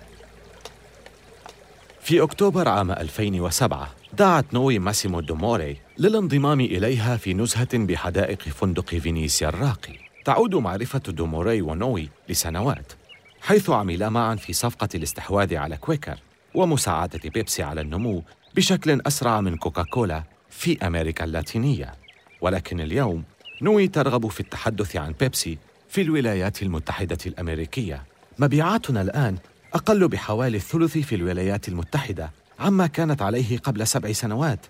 في 2.06 2.22
أكتوبر 2.22 2.68
عام 2.68 2.90
2007 2.90 3.88
دعت 4.12 4.54
نوي 4.54 4.78
ماسيمو 4.78 5.20
دوموري 5.20 5.76
للانضمام 5.98 6.60
إليها 6.60 7.16
في 7.16 7.34
نزهة 7.34 7.68
بحدائق 7.74 8.42
فندق 8.42 8.94
فينيسيا 8.94 9.48
الراقي. 9.48 9.98
تعود 10.24 10.54
معرفة 10.54 10.98
دوموري 10.98 11.62
ونوي 11.62 12.08
لسنوات 12.28 12.92
حيث 13.40 13.70
عملا 13.70 14.08
معا 14.08 14.36
في 14.36 14.52
صفقة 14.52 14.88
الاستحواذ 14.94 15.56
على 15.56 15.76
كويكر 15.76 16.18
ومساعدة 16.54 17.30
بيبسي 17.30 17.62
على 17.62 17.80
النمو 17.80 18.22
بشكل 18.54 19.00
أسرع 19.06 19.40
من 19.40 19.56
كوكاكولا 19.56 20.22
في 20.50 20.86
أمريكا 20.86 21.24
اللاتينية. 21.24 21.94
ولكن 22.40 22.80
اليوم 22.80 23.24
نوي 23.62 23.88
ترغب 23.88 24.28
في 24.28 24.40
التحدث 24.40 24.96
عن 24.96 25.14
بيبسي 25.20 25.58
في 25.88 26.02
الولايات 26.02 26.62
المتحدة 26.62 27.18
الأمريكية. 27.26 28.02
مبيعاتنا 28.38 29.02
الآن 29.02 29.36
أقل 29.76 30.08
بحوالي 30.08 30.56
الثلث 30.56 30.98
في 30.98 31.14
الولايات 31.14 31.68
المتحدة 31.68 32.30
عما 32.58 32.86
كانت 32.86 33.22
عليه 33.22 33.58
قبل 33.58 33.86
سبع 33.86 34.12
سنوات. 34.12 34.66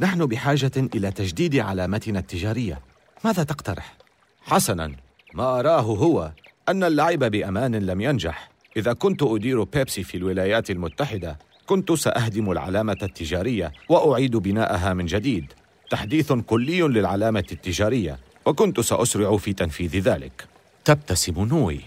نحن 0.00 0.26
بحاجة 0.26 0.72
إلى 0.76 1.10
تجديد 1.10 1.56
علامتنا 1.56 2.18
التجارية. 2.18 2.80
ماذا 3.24 3.42
تقترح؟ 3.44 3.96
حسناً. 4.42 4.96
ما 5.34 5.60
أراه 5.60 5.80
هو 5.80 6.32
أن 6.68 6.84
اللعب 6.84 7.18
بأمان 7.18 7.74
لم 7.74 8.00
ينجح. 8.00 8.50
إذا 8.76 8.92
كنت 8.92 9.22
أدير 9.22 9.62
بيبسي 9.62 10.02
في 10.02 10.16
الولايات 10.16 10.70
المتحدة 10.70 11.38
كنت 11.66 11.92
سأهدم 11.92 12.50
العلامة 12.50 12.98
التجارية 13.02 13.72
وأعيد 13.88 14.36
بناءها 14.36 14.94
من 14.94 15.06
جديد. 15.06 15.52
تحديث 15.90 16.32
كلي 16.32 16.80
للعلامة 16.80 17.44
التجارية 17.52 18.18
وكنت 18.46 18.80
سأسرع 18.80 19.36
في 19.36 19.52
تنفيذ 19.52 19.98
ذلك. 19.98 20.44
تبتسم 20.84 21.44
نوي. 21.44 21.80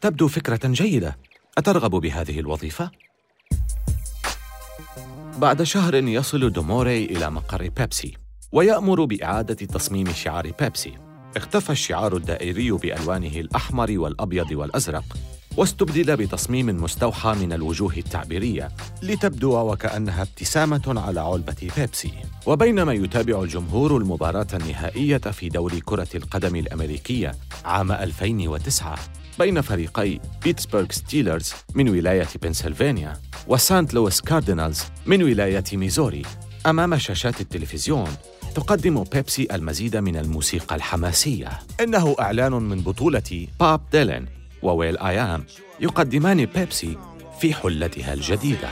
تبدو 0.00 0.28
فكرة 0.28 0.68
جيدة. 0.68 1.16
أترغب 1.60 1.90
بهذه 1.90 2.40
الوظيفة؟ 2.40 2.90
بعد 5.38 5.62
شهر 5.62 5.94
يصل 5.94 6.52
دوموري 6.52 7.04
إلى 7.04 7.30
مقر 7.30 7.68
بيبسي 7.68 8.14
ويأمر 8.52 9.04
بإعادة 9.04 9.54
تصميم 9.54 10.12
شعار 10.12 10.50
بيبسي. 10.60 10.92
اختفى 11.36 11.70
الشعار 11.70 12.16
الدائري 12.16 12.70
بألوانه 12.70 13.40
الأحمر 13.40 13.98
والأبيض 13.98 14.50
والأزرق 14.52 15.04
واستبدل 15.56 16.16
بتصميم 16.16 16.66
مستوحى 16.66 17.34
من 17.34 17.52
الوجوه 17.52 17.94
التعبيرية 17.96 18.68
لتبدو 19.02 19.72
وكأنها 19.72 20.22
ابتسامة 20.22 20.94
على 21.06 21.20
علبة 21.20 21.70
بيبسي. 21.76 22.12
وبينما 22.46 22.92
يتابع 22.92 23.42
الجمهور 23.42 23.96
المباراة 23.96 24.46
النهائية 24.54 25.18
في 25.18 25.48
دوري 25.48 25.80
كرة 25.80 26.08
القدم 26.14 26.56
الأمريكية 26.56 27.34
عام 27.64 27.92
2009 27.92 28.98
بين 29.40 29.60
فريقي 29.60 30.20
بيتسبرغ 30.44 30.86
ستيلرز 30.90 31.52
من 31.74 31.88
ولاية 31.88 32.28
بنسلفانيا 32.42 33.16
وسانت 33.46 33.94
لويس 33.94 34.20
كاردينالز 34.20 34.82
من 35.06 35.22
ولاية 35.22 35.64
ميزوري. 35.72 36.22
أمام 36.66 36.98
شاشات 36.98 37.40
التلفزيون 37.40 38.08
تقدم 38.54 39.04
بيبسي 39.04 39.48
المزيد 39.52 39.96
من 39.96 40.16
الموسيقى 40.16 40.76
الحماسية. 40.76 41.48
إنه 41.80 42.16
إعلان 42.20 42.52
من 42.52 42.80
بطولة 42.80 43.46
بوب 43.60 43.80
ديلان 43.92 44.26
و 44.62 44.98
will.i.am 44.98 45.44
يقدمان 45.80 46.46
بيبسي 46.46 46.96
في 47.40 47.54
حلتها 47.54 48.12
الجديدة. 48.12 48.68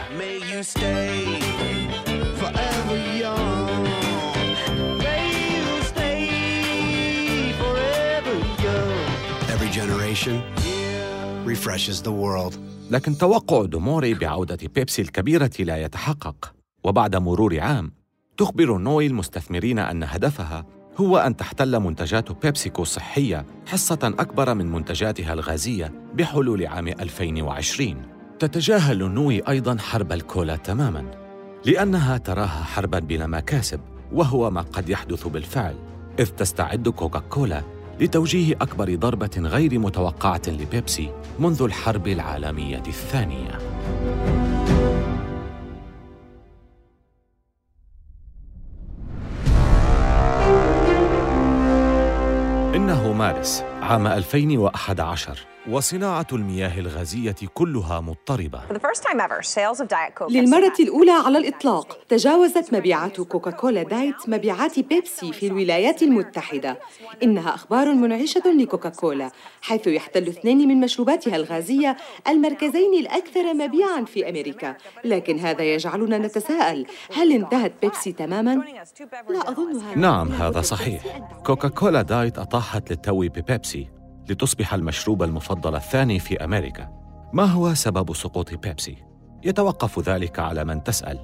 Generation 9.69 10.58
refreshes 11.49 12.03
the 12.03 12.11
world. 12.11 12.59
لكن 12.91 13.19
توقع 13.19 13.65
دوموري 13.65 14.15
بعودة 14.15 14.59
بيبسي 14.75 15.03
الكبيرة 15.03 15.51
لا 15.59 15.77
يتحقق 15.77 16.53
وبعد 16.85 17.17
مرور 17.17 17.61
عام 17.61 17.93
تخبر 18.37 18.79
نوي 18.79 19.07
المستثمرين 19.07 19.79
أن 19.79 20.03
هدفها 20.03 20.67
هو 20.97 21.19
أن 21.19 21.37
تحتل 21.37 21.81
منتجات 21.81 22.33
بيبسيكو 22.33 22.83
الصحية 22.83 23.47
حصة 23.67 23.99
أكبر 24.19 24.55
من 24.55 24.73
منتجاتها 24.73 25.33
الغازية 25.33 25.93
بحلول 26.15 26.67
عام 26.67 26.89
2020 26.89 28.03
تتجاهل 28.39 28.99
نوي 28.99 29.49
أيضا 29.49 29.77
حرب 29.79 30.13
الكولا 30.13 30.57
تماما 30.57 31.05
لأنها 31.65 32.19
تراها 32.19 32.63
حربا 32.65 32.99
بلا 32.99 33.27
مكاسب 33.27 33.81
وهو 34.13 34.51
ما 34.51 34.61
قد 34.61 34.89
يحدث 34.89 35.27
بالفعل 35.27 35.75
إذ 36.19 36.27
تستعد 36.27 36.89
كوكاكولا 36.89 37.63
لتوجيه 38.01 38.55
أكبر 38.55 38.95
ضربة 38.95 39.31
غير 39.39 39.79
متوقعة 39.79 40.43
لبيبسي 40.49 41.11
منذ 41.39 41.63
الحرب 41.63 42.09
العالمية 42.09 42.83
الثانية. 42.87 43.59
إنه 52.75 53.13
مارس 53.13 53.65
عام 53.83 54.07
2011 54.07 55.39
وصناعة 55.71 56.27
المياه 56.33 56.79
الغازية 56.79 57.37
كلها 57.55 58.01
مضطربة. 58.01 58.61
للمرة 60.31 60.73
الأولى 60.81 61.11
على 61.11 61.39
الإطلاق 61.39 61.99
تجاوزت 62.09 62.75
مبيعات 62.75 63.21
كوكاكولا 63.21 63.83
دايت 63.83 64.29
مبيعات 64.29 64.79
بيبسي 64.81 65.33
في 65.33 65.47
الولايات 65.47 66.03
المتحدة. 66.03 66.79
إنها 67.23 67.55
أخبار 67.55 67.95
منعشة 67.95 68.43
لكوكاكولا 68.47 69.31
حيث 69.63 69.87
يحتل 69.87 70.29
اثنين 70.29 70.69
من 70.69 70.81
مشروباتها 70.81 71.37
الغازية 71.37 71.97
المركزين 72.29 72.95
الأكثر 72.95 73.55
مبيعاً 73.55 74.05
في 74.05 74.29
أمريكا. 74.29 74.77
لكن 75.05 75.39
هذا 75.39 75.63
يجعلنا 75.63 76.19
نتساءل 76.19 76.87
هل 77.17 77.33
انتهت 77.33 77.73
بيبسي 77.83 78.13
تماماً؟ 78.13 78.65
لا 79.29 79.51
أظن 79.51 79.81
هذا 79.81 79.95
نعم 79.97 80.29
هذا 80.29 80.61
صحيح. 80.61 81.03
كوكاكولا 81.47 82.03
دايت 82.03 82.39
أطاحت 82.39 82.91
للتو 82.91 83.21
ببيبسي. 83.21 83.98
لتصبح 84.31 84.75
المشروب 84.75 85.23
المفضل 85.23 85.75
الثاني 85.75 86.19
في 86.19 86.45
أمريكا. 86.45 86.89
ما 87.33 87.45
هو 87.45 87.75
سبب 87.75 88.15
سقوط 88.15 88.55
بيبسي؟ 88.55 88.97
يتوقف 89.45 90.09
ذلك 90.09 90.39
على 90.39 90.65
من 90.65 90.85
تسأل. 90.85 91.19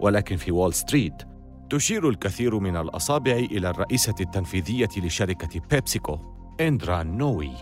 ولكن 0.00 0.36
في 0.36 0.52
وول 0.52 0.74
ستريت 0.74 1.22
تشير 1.70 2.08
الكثير 2.08 2.58
من 2.58 2.76
الأصابع 2.76 3.32
إلى 3.32 3.70
الرئيسة 3.70 4.14
التنفيذية 4.20 4.88
لشركة 4.96 5.60
بيبسيكو 5.70 6.18
إندرا 6.60 7.02
نوي. 7.02 7.52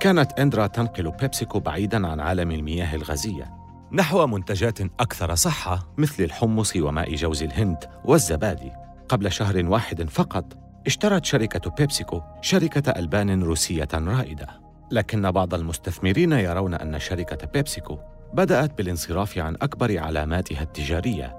كانت 0.00 0.32
إندرا 0.32 0.66
تنقل 0.66 1.10
بيبسيكو 1.10 1.60
بعيدا 1.60 2.06
عن 2.06 2.20
عالم 2.20 2.50
المياه 2.50 2.94
الغازية. 2.94 3.56
نحو 3.92 4.26
منتجات 4.26 4.80
أكثر 4.80 5.34
صحة 5.34 5.88
مثل 5.98 6.22
الحمص 6.22 6.76
وماء 6.76 7.14
جوز 7.14 7.42
الهند 7.42 7.78
والزبادي. 8.04 8.72
قبل 9.08 9.32
شهر 9.32 9.66
واحد 9.66 10.10
فقط 10.10 10.65
اشترت 10.86 11.24
شركة 11.24 11.70
بيبسيكو 11.70 12.22
شركة 12.40 12.90
ألبان 12.90 13.42
روسية 13.42 13.88
رائدة. 13.94 14.46
لكن 14.90 15.30
بعض 15.30 15.54
المستثمرين 15.54 16.32
يرون 16.32 16.74
أن 16.74 16.98
شركة 16.98 17.46
بيبسيكو 17.46 17.98
بدأت 18.34 18.78
بالانصراف 18.78 19.38
عن 19.38 19.54
أكبر 19.54 19.98
علاماتها 19.98 20.62
التجارية 20.62 21.36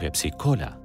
بيبسي 0.00 0.30
كولا. 0.30 0.82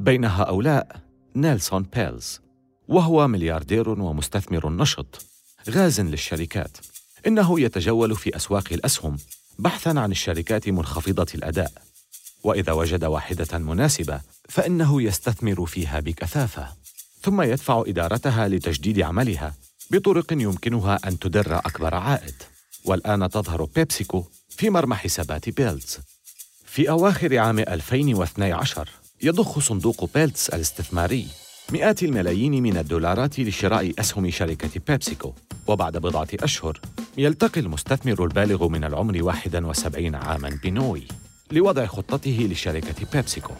بين 0.00 0.24
هؤلاء 0.24 0.96
نيلسون 1.36 1.82
بيلتس 1.82 2.40
وهو 2.88 3.28
ملياردير 3.28 3.88
ومستثمر 3.88 4.70
نشط 4.70 5.26
غازٍ 5.70 6.00
للشركات. 6.00 6.76
إنه 7.26 7.60
يتجول 7.60 8.16
في 8.16 8.36
أسواق 8.36 8.72
الأسهم 8.72 9.16
بحثاً 9.58 10.00
عن 10.00 10.10
الشركات 10.10 10.68
منخفضة 10.68 11.26
الأداء. 11.34 11.72
وإذا 12.42 12.72
وجد 12.72 13.04
واحدة 13.04 13.58
مناسبة 13.58 14.20
فإنه 14.48 15.02
يستثمر 15.02 15.66
فيها 15.66 16.00
بكثافة 16.00 16.68
ثم 17.22 17.42
يدفع 17.42 17.84
إدارتها 17.86 18.48
لتجديد 18.48 19.00
عملها 19.00 19.54
بطرق 19.90 20.32
يمكنها 20.32 20.98
أن 21.08 21.18
تدر 21.18 21.56
أكبر 21.56 21.94
عائد. 21.94 22.34
والآن 22.84 23.30
تظهر 23.30 23.64
بيبسيكو 23.64 24.24
في 24.48 24.70
مرمى 24.70 24.96
حسابات 24.96 25.48
بيلتز 25.48 25.98
في 26.66 26.90
أواخر 26.90 27.38
عام 27.38 27.58
2012 27.58 28.88
يضخ 29.22 29.58
صندوق 29.58 30.10
بيلتز 30.14 30.48
الاستثماري 30.52 31.26
مئات 31.72 32.02
الملايين 32.02 32.62
من 32.62 32.76
الدولارات 32.76 33.40
لشراء 33.40 33.92
أسهم 33.98 34.30
شركة 34.30 34.80
بيبسيكو 34.88 35.32
وبعد 35.66 35.96
بضعة 35.96 36.28
أشهر 36.34 36.80
يلتقي 37.18 37.60
المستثمر 37.60 38.24
البالغ 38.24 38.68
من 38.68 38.84
العمر 38.84 39.22
71 39.22 40.14
عاماً 40.14 40.60
بنوي. 40.64 41.06
لوضع 41.52 41.86
خطته 41.86 42.48
لشركة 42.50 43.06
بيبسيكو. 43.12 43.52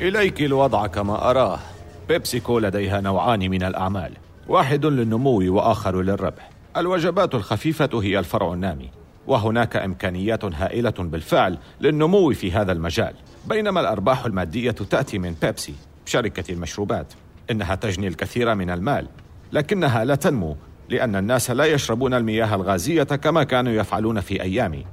إليك 0.00 0.42
الوضع 0.42 0.86
كما 0.86 1.30
أراه. 1.30 1.58
بيبسيكو 2.08 2.58
لديها 2.58 3.00
نوعان 3.00 3.50
من 3.50 3.62
الأعمال 3.62 4.12
واحد 4.48 4.86
للنمو 4.86 5.54
وآخر 5.54 6.02
للربح. 6.02 6.50
الوجبات 6.76 7.34
الخفيفة 7.34 7.90
هي 8.02 8.18
الفرع 8.18 8.52
النامي 8.52 8.90
وهناك 9.26 9.76
إمكانيات 9.76 10.44
هائلة 10.44 10.94
بالفعل 10.98 11.58
للنمو 11.80 12.32
في 12.32 12.52
هذا 12.52 12.72
المجال 12.72 13.14
بينما 13.46 13.80
الأرباح 13.80 14.24
المادية 14.24 14.70
تأتي 14.70 15.18
من 15.18 15.34
بيبسي 15.42 15.74
شركة 16.06 16.52
المشروبات. 16.52 17.12
إنها 17.50 17.74
تجني 17.74 18.08
الكثير 18.08 18.54
من 18.54 18.70
المال 18.70 19.06
لكنها 19.52 20.04
لا 20.04 20.14
تنمو 20.14 20.56
لأن 20.88 21.16
الناس 21.16 21.50
لا 21.50 21.64
يشربون 21.64 22.14
المياه 22.14 22.54
الغازية 22.54 23.02
كما 23.02 23.44
كانوا 23.44 23.72
يفعلون 23.72 24.20
في 24.20 24.42
أيامي. 24.42 24.86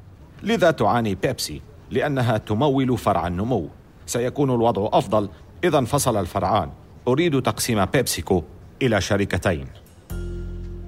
لذا 0.44 0.72
تعاني 0.72 1.16
بيبسي 1.16 1.62
لأنها 1.92 2.38
تمول 2.38 2.98
فرع 2.98 3.28
النمو. 3.28 3.68
سيكون 4.06 4.50
الوضع 4.50 4.90
أفضل 4.94 5.30
إذا 5.64 5.80
انفصل 5.80 6.18
الفرعان. 6.18 6.70
أريد 7.08 7.42
تقسيم 7.42 7.86
بيبسيكو 7.86 8.44
إلى 8.82 9.02
شركتين. 9.02 9.66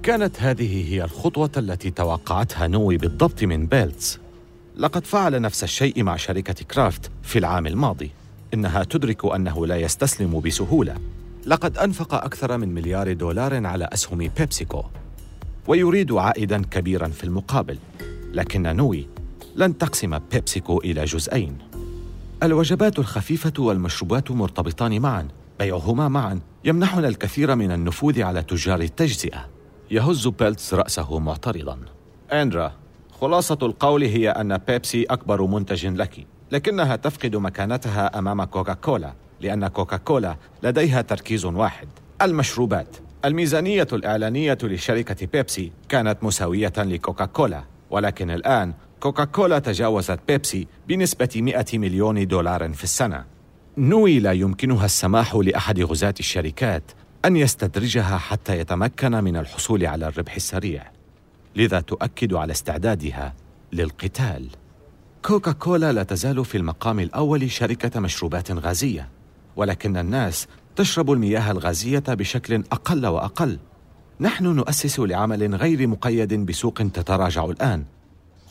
كانت 0.02 0.40
هذه 0.40 0.94
هي 0.94 1.04
الخطوة 1.04 1.50
التي 1.56 1.90
توقعتها 1.90 2.66
نوي 2.66 2.96
بالضبط 2.96 3.42
من 3.42 3.66
بيلتس. 3.66 4.20
لقد 4.76 5.06
فعل 5.06 5.40
نفس 5.40 5.64
الشيء 5.64 6.02
مع 6.02 6.16
شركة 6.16 6.64
كرافت 6.64 7.10
في 7.22 7.38
العام 7.38 7.66
الماضي. 7.66 8.10
إنها 8.54 8.84
تدرك 8.84 9.24
أنه 9.24 9.66
لا 9.66 9.76
يستسلم 9.76 10.40
بسهولة. 10.40 10.94
لقد 11.46 11.78
أنفق 11.78 12.14
أكثر 12.14 12.58
من 12.58 12.74
مليار 12.74 13.12
دولار 13.12 13.66
على 13.66 13.88
أسهم 13.92 14.18
بيبسيكو. 14.18 14.84
ويريد 15.66 16.12
عائدا 16.12 16.62
كبيرا 16.62 17.08
في 17.08 17.24
المقابل. 17.24 17.78
لكن 18.32 18.76
نوي 18.76 19.06
لن 19.56 19.78
تقسم 19.78 20.18
بيبسيكو 20.18 20.78
إلى 20.78 21.04
جزئين. 21.04 21.58
الوجبات 22.42 22.98
الخفيفة 22.98 23.52
والمشروبات 23.58 24.30
مرتبطان 24.30 25.00
معا 25.00 25.28
بيعهما 25.58 26.08
معا 26.08 26.40
يمنحنا 26.64 27.08
الكثير 27.08 27.54
من 27.54 27.72
النفوذ 27.72 28.22
على 28.22 28.42
تجار 28.42 28.80
التجزئة. 28.80 29.48
يهز 29.90 30.28
بيلتس 30.28 30.74
رأسه 30.74 31.18
معترضا. 31.18 31.78
إندرا 32.32 32.72
خلاصة 33.20 33.58
القول 33.62 34.02
هي 34.02 34.30
أن 34.30 34.58
بيبسي 34.58 35.04
أكبر 35.04 35.46
منتج 35.46 35.86
لك 35.86 36.26
لكنها 36.52 36.96
تفقد 36.96 37.36
مكانتها 37.36 38.18
أمام 38.18 38.44
كوكاكولا 38.44 39.12
لأن 39.40 39.68
كوكاكولا 39.68 40.36
لديها 40.62 41.02
تركيز 41.02 41.44
واحد. 41.44 41.88
المشروبات. 42.22 42.96
الميزانية 43.24 43.88
الإعلانية 43.92 44.58
لشركة 44.62 45.26
بيبسي 45.26 45.72
كانت 45.88 46.24
مساوية 46.24 46.72
لكوكاكولا 46.76 47.64
ولكن 47.90 48.30
الآن 48.30 48.74
كوكاكولا 49.02 49.58
تجاوزت 49.58 50.18
بيبسي 50.28 50.66
بنسبة 50.88 51.28
100 51.36 51.64
مليون 51.74 52.26
دولار 52.26 52.72
في 52.72 52.84
السنة. 52.84 53.24
نوي 53.78 54.18
لا 54.18 54.32
يمكنها 54.32 54.84
السماح 54.84 55.34
لأحد 55.34 55.80
غزاة 55.80 56.14
الشركات 56.20 56.82
أن 57.24 57.36
يستدرجها 57.36 58.18
حتى 58.18 58.58
يتمكن 58.58 59.24
من 59.24 59.36
الحصول 59.36 59.86
على 59.86 60.08
الربح 60.08 60.34
السريع. 60.34 60.90
لذا 61.56 61.80
تؤكد 61.80 62.34
على 62.34 62.52
استعدادها 62.52 63.34
للقتال. 63.72 64.48
كوكا 65.24 65.52
كولا 65.52 65.92
لا 65.92 66.02
تزال 66.02 66.44
في 66.44 66.58
المقام 66.58 67.00
الأول 67.00 67.50
شركة 67.50 68.00
مشروبات 68.00 68.52
غازية 68.52 69.08
ولكن 69.56 69.96
الناس 69.96 70.46
تشرب 70.76 71.12
المياه 71.12 71.50
الغازية 71.50 72.04
بشكل 72.08 72.54
أقل 72.72 73.06
وأقل. 73.06 73.58
نحن 74.20 74.44
نؤسس 74.44 75.00
لعمل 75.00 75.54
غير 75.54 75.86
مقيد 75.86 76.34
بسوق 76.34 76.74
تتراجع 76.74 77.44
الآن 77.44 77.84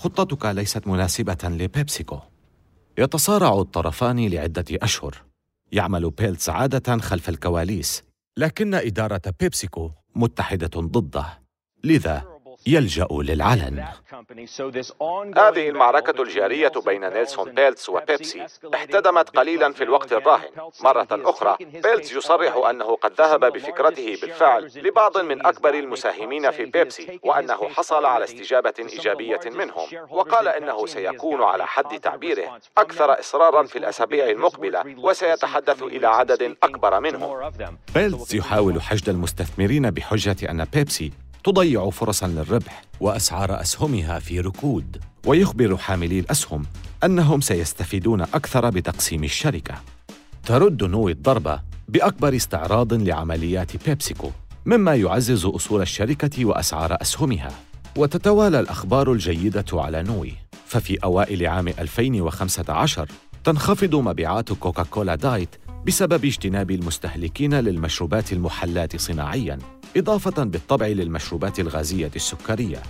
خطتك 0.02 0.46
ليست 0.46 0.88
مناسبة 0.88 1.38
لبيبسيكو. 1.44 2.20
يتصارع 2.98 3.54
الطرفان 3.54 4.28
لعدة 4.28 4.66
أشهر. 4.72 5.16
يعمل 5.72 6.10
بيلتس 6.12 6.50
عادة 6.50 6.98
خلف 6.98 7.30
الكواليس 7.30 8.04
لكن 8.38 8.74
إدارة 8.74 9.22
بيبسيكو 9.40 9.92
متحدة 10.16 10.82
ضده. 10.82 11.26
لذا 11.84 12.31
يلجأ 12.68 13.08
للعلن. 13.12 13.86
هذه 15.38 15.70
المعركة 15.70 16.22
الجارية 16.22 16.72
بين 16.86 17.14
نيلسون 17.14 17.52
بيلتس 17.52 17.90
وبيبسي 17.90 18.46
احتدمت 18.74 19.30
قليلا 19.38 19.74
في 19.74 19.84
الوقت 19.84 20.14
الراهن. 20.14 20.50
مرة 20.84 21.08
أخرى 21.12 21.58
بيلتس 21.60 22.12
يصرح 22.12 22.56
أنه 22.70 22.96
قد 22.96 23.12
ذهب 23.22 23.54
بفكرته 23.54 24.18
بالفعل 24.22 24.72
لبعض 24.76 25.18
من 25.18 25.46
أكبر 25.46 25.74
المساهمين 25.74 26.52
في 26.52 26.66
بيبسي 26.66 27.20
وأنه 27.24 27.70
حصل 27.70 28.06
على 28.06 28.24
استجابة 28.24 28.74
إيجابية 28.80 29.40
منهم 29.46 29.88
وقال 30.10 30.48
إنه 30.48 30.86
سيكون 30.86 31.44
على 31.44 31.68
حد 31.68 32.00
تعبيره 32.00 32.60
أكثر 32.78 33.20
إصرارا 33.20 33.64
في 33.64 33.78
الأسابيع 33.78 34.30
المقبلة 34.30 34.96
وسيتحدث 34.98 35.84
إلى 35.84 36.08
عدد 36.08 36.56
أكبر 36.64 37.00
منهم. 37.00 37.52
بيلتس 37.96 38.34
يحاول 38.34 38.82
حشد 38.82 39.10
المستثمرين 39.10 39.90
بحجة 39.92 40.52
أن 40.52 40.66
بيبسي 40.74 41.12
تضيع 41.44 41.90
فرصا 41.90 42.28
للربح 42.28 42.82
وأسعار 43.00 43.62
أسهمها 43.62 44.20
في 44.20 44.40
ركود. 44.40 44.98
ويخبر 45.26 45.78
حاملي 45.78 46.20
الأسهم 46.20 46.64
أنهم 47.04 47.42
سيستفيدون 47.42 48.22
أكثر 48.22 48.70
بتقسيم 48.70 49.24
الشركة. 49.24 49.76
ترد 50.46 50.84
نوي 50.84 51.12
الضربة 51.12 51.62
بأكبر 51.88 52.36
استعراض 52.36 52.94
لعمليات 52.94 53.88
بيبسيكو 53.88 54.32
مما 54.66 54.96
يعزز 54.96 55.46
أصول 55.46 55.82
الشركة 55.82 56.46
وأسعار 56.46 56.98
أسهمها. 57.02 57.52
وتتوالى 57.98 58.60
الأخبار 58.60 59.12
الجيدة 59.12 59.66
على 59.74 60.04
نوي. 60.04 60.34
ففي 60.66 60.98
أوائل 61.04 61.48
عام 61.48 61.68
2015 61.68 63.08
تنخفض 63.44 63.96
مبيعات 63.96 64.54
كوكاكولا 64.54 65.16
دايت 65.16 65.56
بسبب 65.88 66.26
اجتناب 66.26 66.72
المستهلكين 66.72 67.54
للمشروبات 67.54 68.34
المحلاة 68.34 68.90
صناعياً. 68.96 69.58
إضافة 69.98 70.44
بالطبع 70.44 70.88
للمشروبات 70.88 71.60
الغازية 71.60 72.12
السكرية. 72.16 72.82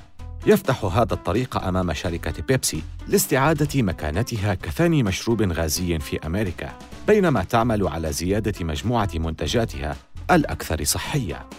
يفتح 0.48 0.86
هذا 0.86 1.14
الطريق 1.14 1.64
أمام 1.64 1.94
شركة 1.94 2.44
بيبسي 2.44 2.84
لاستعادة 3.08 3.82
مكانتها 3.82 4.54
كثاني 4.54 5.04
مشروب 5.04 5.42
غازي 5.42 6.00
في 6.00 6.26
أمريكا 6.26 6.78
بينما 7.08 7.44
تعمل 7.44 7.88
على 7.88 8.12
زيادة 8.12 8.66
مجموعة 8.66 9.10
منتجاتها 9.16 9.96
الأكثر 10.32 10.84
صحية. 10.84 11.50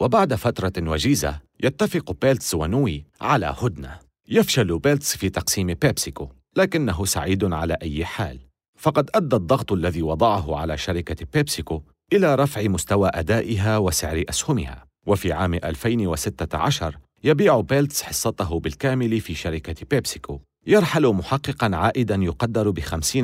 وبعد 0.00 0.34
فترة 0.34 0.72
وجيزة 0.78 1.40
يتفق 1.62 2.16
بيلتس 2.22 2.54
ونوي 2.54 3.06
على 3.20 3.54
هدنة. 3.58 3.98
يفشل 4.28 4.78
بيلتس 4.78 5.16
في 5.16 5.28
تقسيم 5.28 5.66
بيبسيكو 5.66 6.28
لكنه 6.56 7.04
سعيد 7.04 7.44
على 7.44 7.76
أي 7.82 8.04
حال. 8.04 8.40
فقد 8.76 9.10
أدى 9.14 9.36
الضغط 9.36 9.72
الذي 9.72 10.02
وضعه 10.02 10.56
على 10.56 10.76
شركة 10.76 11.26
بيبسيكو 11.32 11.82
إلى 12.12 12.34
رفع 12.34 12.62
مستوى 12.62 13.10
أدائها 13.14 13.78
وسعر 13.78 14.24
أسهمها. 14.28 14.84
وفي 15.06 15.32
عام 15.32 15.54
2016 15.54 16.98
يبيع 17.24 17.60
بيلتس 17.60 18.02
حصته 18.02 18.60
بالكامل 18.60 19.20
في 19.20 19.34
شركة 19.34 19.86
بيبسيكو. 19.90 20.40
يرحل 20.66 21.06
محققا 21.06 21.76
عائدا 21.76 22.14
يقدر 22.14 22.70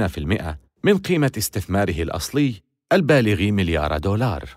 في 0.07 0.19
المئة 0.19 0.59
من 0.85 0.99
قيمة 0.99 1.33
استثماره 1.39 2.03
الأصلي 2.03 2.55
البالغ 2.93 3.53
مليار 3.53 3.99
دولار. 3.99 4.49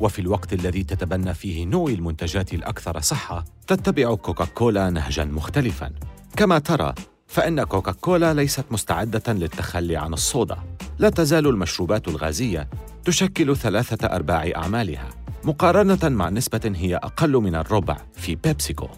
وفي 0.00 0.18
الوقت 0.18 0.52
الذي 0.52 0.84
تتبنى 0.84 1.34
فيه 1.34 1.64
نوي 1.66 1.94
المنتجات 1.94 2.54
الأكثر 2.54 3.00
صحة 3.00 3.44
تتبع 3.66 4.14
كوكاكولا 4.14 4.90
نهجا 4.90 5.24
مختلفا. 5.24 5.92
كما 6.36 6.58
ترى 6.58 6.94
فإن 7.26 7.64
كوكاكولا 7.64 8.34
ليست 8.34 8.64
مستعدة 8.70 9.32
للتخلي 9.32 9.96
عن 9.96 10.12
الصودا. 10.12 10.58
لا 10.98 11.08
تزال 11.08 11.46
المشروبات 11.46 12.08
الغازية 12.08 12.68
تشكل 13.04 13.56
ثلاثة 13.56 14.06
أرباع 14.06 14.52
أعمالها 14.56 15.08
مقارنة 15.44 16.08
مع 16.08 16.28
نسبة 16.28 16.72
هي 16.76 16.96
أقل 16.96 17.32
من 17.32 17.54
الربع 17.54 17.96
في 18.16 18.34
بيبسيكو. 18.34 18.88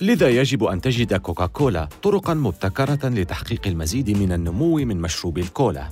لذا 0.00 0.28
يجب 0.28 0.64
أن 0.64 0.80
تجد 0.80 1.14
كوكاكولا 1.14 1.88
طرقاً 2.02 2.34
مبتكرة 2.34 3.08
لتحقيق 3.08 3.66
المزيد 3.66 4.10
من 4.10 4.32
النمو 4.32 4.76
من 4.76 5.00
مشروب 5.00 5.38
الكولا. 5.38 5.88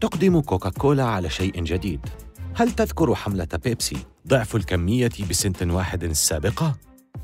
تقدم 0.00 0.40
كوكاكولا 0.40 1.04
على 1.04 1.30
شيء 1.30 1.64
جديد. 1.64 2.00
هل 2.54 2.70
تذكر 2.70 3.14
حملة 3.14 3.48
بيبسي 3.64 3.96
ضعف 4.28 4.56
الكمية 4.56 5.10
بسنت 5.30 5.62
واحد 5.62 6.04
السابقة؟ 6.04 6.76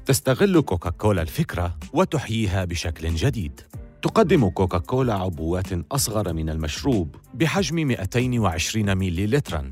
تستغل 0.06 0.60
كوكاكولا 0.60 1.22
الفكرة 1.22 1.76
وتحييها 1.92 2.64
بشكل 2.64 3.14
جديد. 3.14 3.60
تقدم 4.04 4.48
كوكاكولا 4.48 5.14
عبوات 5.14 5.92
أصغر 5.92 6.32
من 6.32 6.50
المشروب 6.50 7.16
بحجم 7.34 7.76
220 7.76 8.96
مليلتراً 8.96 9.70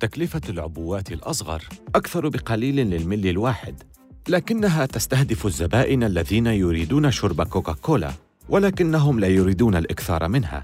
تكلفة 0.00 0.40
العبوات 0.48 1.12
الأصغر 1.12 1.64
أكثر 1.94 2.28
بقليل 2.28 2.76
للملي 2.76 3.30
الواحد 3.30 3.82
لكنها 4.28 4.86
تستهدف 4.86 5.46
الزبائن 5.46 6.04
الذين 6.04 6.46
يريدون 6.46 7.10
شرب 7.10 7.42
كوكاكولا 7.42 8.12
ولكنهم 8.48 9.20
لا 9.20 9.28
يريدون 9.28 9.76
الإكثار 9.76 10.28
منها 10.28 10.62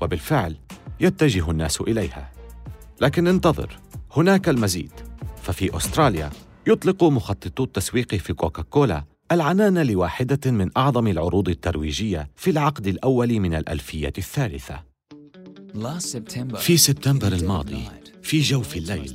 وبالفعل 0.00 0.56
يتجه 1.00 1.50
الناس 1.50 1.80
إليها. 1.80 2.32
لكن 3.00 3.26
انتظر 3.26 3.78
هناك 4.16 4.48
المزيد. 4.48 4.92
ففي 5.42 5.76
أستراليا 5.76 6.30
يطلق 6.66 7.04
مخططو 7.04 7.64
التسويق 7.64 8.14
في 8.14 8.32
كوكاكولا 8.32 9.04
العنان 9.32 9.78
لواحدة 9.78 10.50
من 10.50 10.70
أعظم 10.76 11.06
العروض 11.06 11.48
الترويجية 11.48 12.30
في 12.36 12.50
العقد 12.50 12.86
الأول 12.86 13.40
من 13.40 13.54
الألفية 13.54 14.12
الثالثة. 14.18 14.82
في 16.56 16.76
سبتمبر 16.76 17.32
الماضي 17.32 17.82
في 18.22 18.40
جوف 18.40 18.76
الليل 18.76 19.12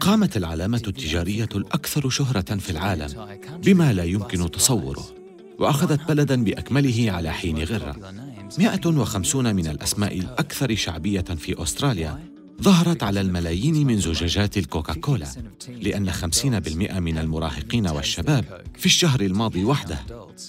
قامت 0.00 0.36
العلامة 0.36 0.82
التجارية 0.86 1.48
الأكثر 1.54 2.08
شهرة 2.08 2.56
في 2.56 2.70
العالم 2.70 3.38
بما 3.64 3.92
لا 3.92 4.04
يمكن 4.04 4.50
تصوره 4.50 5.04
وأخذت 5.58 6.08
بلداً 6.08 6.44
بأكمله 6.44 7.12
على 7.12 7.32
حين 7.32 7.58
غرة. 7.58 7.96
150 8.58 9.56
من 9.56 9.66
الأسماء 9.66 10.18
الأكثر 10.18 10.74
شعبية 10.74 11.20
في 11.20 11.62
أستراليا 11.62 12.35
ظهرت 12.62 13.02
على 13.02 13.20
الملايين 13.20 13.86
من 13.86 13.98
زجاجات 13.98 14.58
الكوكاكولا 14.58 15.26
لأن 15.68 16.12
50% 16.12 16.98
من 16.98 17.18
المراهقين 17.18 17.88
والشباب 17.88 18.44
في 18.76 18.86
الشهر 18.86 19.20
الماضي 19.20 19.64
وحده 19.64 19.98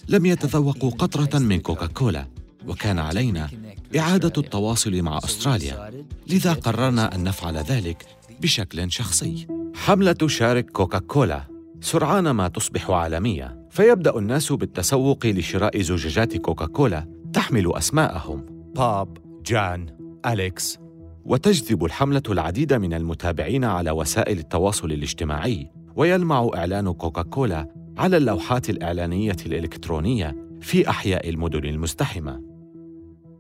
لم 0.09 0.25
يتذوقوا 0.25 0.91
قطرة 0.91 1.39
من 1.39 1.59
كوكاكولا 1.59 2.27
وكان 2.67 2.99
علينا 2.99 3.49
إعادة 3.97 4.33
التواصل 4.37 5.01
مع 5.01 5.17
أستراليا 5.17 5.91
لذا 6.27 6.53
قررنا 6.53 7.15
أن 7.15 7.23
نفعل 7.23 7.57
ذلك 7.57 8.05
بشكل 8.41 8.91
شخصي. 8.91 9.47
حملة 9.75 10.27
شارك 10.27 10.69
كوكاكولا 10.69 11.43
سرعان 11.81 12.31
ما 12.31 12.47
تصبح 12.47 12.89
عالمية 12.89 13.67
فيبدأ 13.71 14.17
الناس 14.17 14.51
بالتسوق 14.51 15.25
لشراء 15.25 15.81
زجاجات 15.81 16.37
كوكاكولا 16.37 17.07
تحمل 17.33 17.75
أسماءهم. 17.75 18.45
باب، 18.75 19.17
جان، 19.45 19.97
أليكس 20.25 20.77
وتجذب 21.27 21.85
الحملة 21.85 22.23
العديد 22.29 22.73
من 22.73 22.93
المتابعين 22.93 23.63
على 23.63 23.91
وسائل 23.91 24.39
التواصل 24.39 24.91
الاجتماعي 24.91 25.71
ويلمع 25.95 26.49
إعلان 26.55 26.93
كوكاكولا 26.93 27.67
على 27.97 28.17
اللوحات 28.17 28.69
الإعلانية 28.69 29.35
الإلكترونية 29.45 30.35
في 30.61 30.89
أحياء 30.89 31.29
المدن 31.29 31.65
المزدحمة 31.65 32.41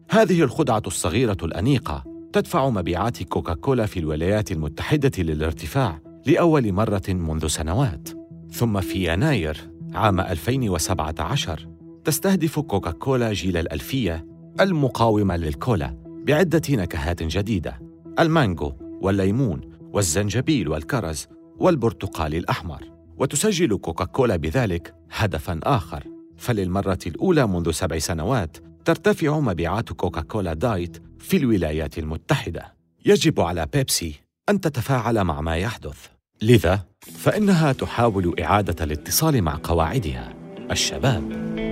هذه 0.09 0.41
الخدعة 0.41 0.83
الصغيرة 0.87 1.37
الأنيقة 1.43 2.03
تدفع 2.33 2.69
مبيعات 2.69 3.23
كوكاكولا 3.23 3.85
في 3.85 3.99
الولايات 3.99 4.51
المتحدة 4.51 5.11
للارتفاع 5.17 5.99
لأول 6.25 6.73
مرة 6.73 7.03
منذ 7.09 7.47
سنوات. 7.47 8.09
ثم 8.51 8.81
في 8.81 9.13
يناير 9.13 9.71
عام 9.93 10.19
2017 10.19 11.67
تستهدف 12.03 12.59
كوكاكولا 12.59 13.33
جيل 13.33 13.57
الألفية 13.57 14.25
المقاومة 14.61 15.37
للكولا. 15.37 16.06
بعدة 16.27 16.61
نكهات 16.69 17.23
جديدة 17.23 17.79
المانجو 18.19 18.73
والليمون 19.01 19.61
والزنجبيل 19.81 20.67
والكرز 20.67 21.27
والبرتقال 21.57 22.35
الأحمر. 22.35 22.83
وتسجل 23.17 23.77
كوكاكولا 23.77 24.35
بذلك 24.35 24.95
هدفاً 25.11 25.59
آخر. 25.63 26.03
فللمرة 26.37 26.99
الأولى 27.07 27.47
منذ 27.47 27.71
سبع 27.71 27.97
سنوات 27.99 28.57
ترتفع 28.85 29.39
مبيعات 29.39 29.93
كوكاكولا 29.93 30.53
دايت 30.53 30.97
في 31.19 31.37
الولايات 31.37 31.97
المتحدة. 31.97 32.73
يجب 33.05 33.39
على 33.41 33.67
بيبسي 33.73 34.13
أن 34.49 34.61
تتفاعل 34.61 35.23
مع 35.23 35.41
ما 35.41 35.57
يحدث. 35.57 36.07
لذا 36.41 36.85
فإنها 37.01 37.71
تحاول 37.71 38.39
إعادة 38.39 38.85
الاتصال 38.85 39.41
مع 39.41 39.59
قواعدها. 39.63 40.33
الشباب. 40.71 41.66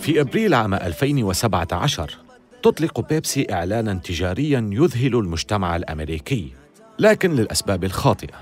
في 0.00 0.20
أبريل 0.20 0.54
عام 0.54 0.74
2017 0.74 2.16
تطلق 2.62 3.08
بيبسي 3.08 3.46
إعلانا 3.52 3.94
تجاريا 3.94 4.70
يذهل 4.72 5.16
المجتمع 5.16 5.76
الأمريكي 5.76 6.52
لكن 6.98 7.36
للأسباب 7.36 7.84
الخاطئة. 7.84 8.34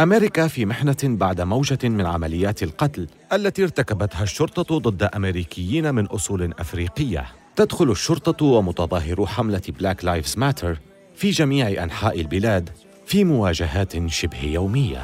أمريكا 0.00 0.48
في 0.48 0.66
محنة 0.66 0.96
بعد 1.04 1.40
موجة 1.40 1.78
من 1.88 2.06
عمليات 2.06 2.62
القتل 2.62 3.06
التي 3.32 3.62
ارتكبتها 3.62 4.22
الشرطة 4.22 4.78
ضد 4.78 5.02
أمريكيين 5.02 5.94
من 5.94 6.06
أصول 6.06 6.54
أفريقية. 6.58 7.26
تدخل 7.56 7.90
الشرطة 7.90 8.46
ومتظاهرو 8.46 9.26
حملة 9.26 9.62
Black 9.68 10.04
Lives 10.04 10.38
Matter 10.38 10.78
في 11.16 11.30
جميع 11.30 11.82
أنحاء 11.84 12.20
البلاد 12.20 12.70
في 13.06 13.24
مواجهات 13.24 14.06
شبه 14.06 14.44
يومية. 14.44 15.02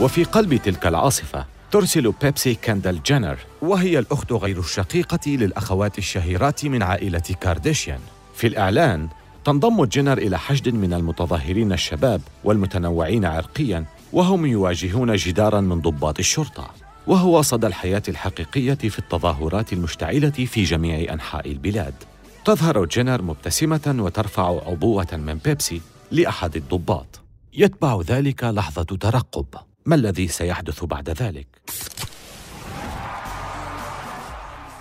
وفي 0.00 0.24
قلب 0.24 0.56
تلك 0.56 0.86
العاصفة 0.86 1.46
ترسل 1.70 2.12
بيبسي 2.22 2.54
كيندل 2.54 3.02
جينر 3.02 3.38
وهي 3.62 3.98
الأخت 3.98 4.32
غير 4.32 4.58
الشقيقة 4.58 5.30
للأخوات 5.30 5.98
الشهيرات 5.98 6.64
من 6.64 6.82
عائلة 6.82 7.22
كارداشيان. 7.40 8.00
في 8.34 8.46
الإعلان 8.46 9.08
تنضم 9.44 9.84
جينر 9.84 10.18
إلى 10.18 10.38
حشد 10.38 10.68
من 10.68 10.92
المتظاهرين 10.92 11.72
الشباب 11.72 12.20
والمتنوعين 12.44 13.24
عرقياً 13.24 13.84
وهم 14.12 14.46
يواجهون 14.46 15.16
جداراً 15.16 15.60
من 15.60 15.80
ضباط 15.80 16.18
الشرطة. 16.18 16.70
وهو 17.06 17.42
صدى 17.42 17.66
الحياة 17.66 18.02
الحقيقية 18.08 18.74
في 18.74 18.98
التظاهرات 18.98 19.72
المشتعلة 19.72 20.30
في 20.30 20.62
جميع 20.62 21.12
أنحاء 21.12 21.50
البلاد. 21.50 21.94
تظهر 22.44 22.84
جينر 22.84 23.22
مبتسمة 23.22 23.94
وترفع 23.98 24.60
عبوة 24.66 25.06
من 25.12 25.34
بيبسي 25.34 25.80
لأحد 26.10 26.56
الضباط. 26.56 27.20
يتبع 27.52 28.00
ذلك 28.00 28.44
لحظة 28.44 28.82
ترقب. 28.82 29.46
ما 29.86 29.94
الذي 29.94 30.28
سيحدث 30.28 30.84
بعد 30.84 31.10
ذلك؟ 31.10 31.46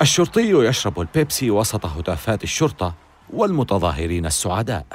الشرطي 0.02 0.68
يشرب 0.68 1.00
البيبسي 1.00 1.52
وسط 1.52 1.86
هتافات 1.86 2.44
الشرطة 2.44 2.96
والمتظاهرين 3.34 4.26
السعداء. 4.26 4.86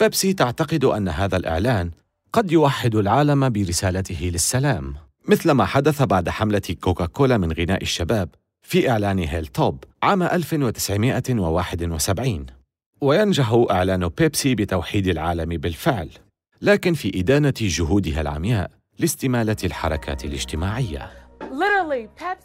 بيبسي 0.00 0.32
تعتقد 0.32 0.84
أن 0.84 1.08
هذا 1.08 1.36
الإعلان 1.36 1.90
قد 2.32 2.52
يوحد 2.52 2.94
العالم 2.94 3.50
برسالته 3.50 4.30
للسلام 4.32 4.94
مثل 5.28 5.50
ما 5.50 5.64
حدث 5.64 6.02
بعد 6.02 6.28
حملة 6.28 6.62
كوكاكولا 6.80 7.38
من 7.38 7.52
غناء 7.52 7.82
الشباب 7.82 8.28
في 8.62 8.90
إعلان 8.90 9.18
هيل 9.18 9.46
توب 9.46 9.84
عام 10.02 10.22
1971 10.22 12.46
وينجح 13.00 13.64
إعلان 13.70 14.08
بيبسي 14.08 14.54
بتوحيد 14.54 15.06
العالم 15.06 15.48
بالفعل 15.48 16.08
لكن 16.62 16.94
في 16.94 17.20
إدانة 17.20 17.54
جهودها 17.60 18.20
العمياء. 18.20 18.81
لاستمالة 19.02 19.56
الحركات 19.64 20.24
الاجتماعية. 20.24 21.10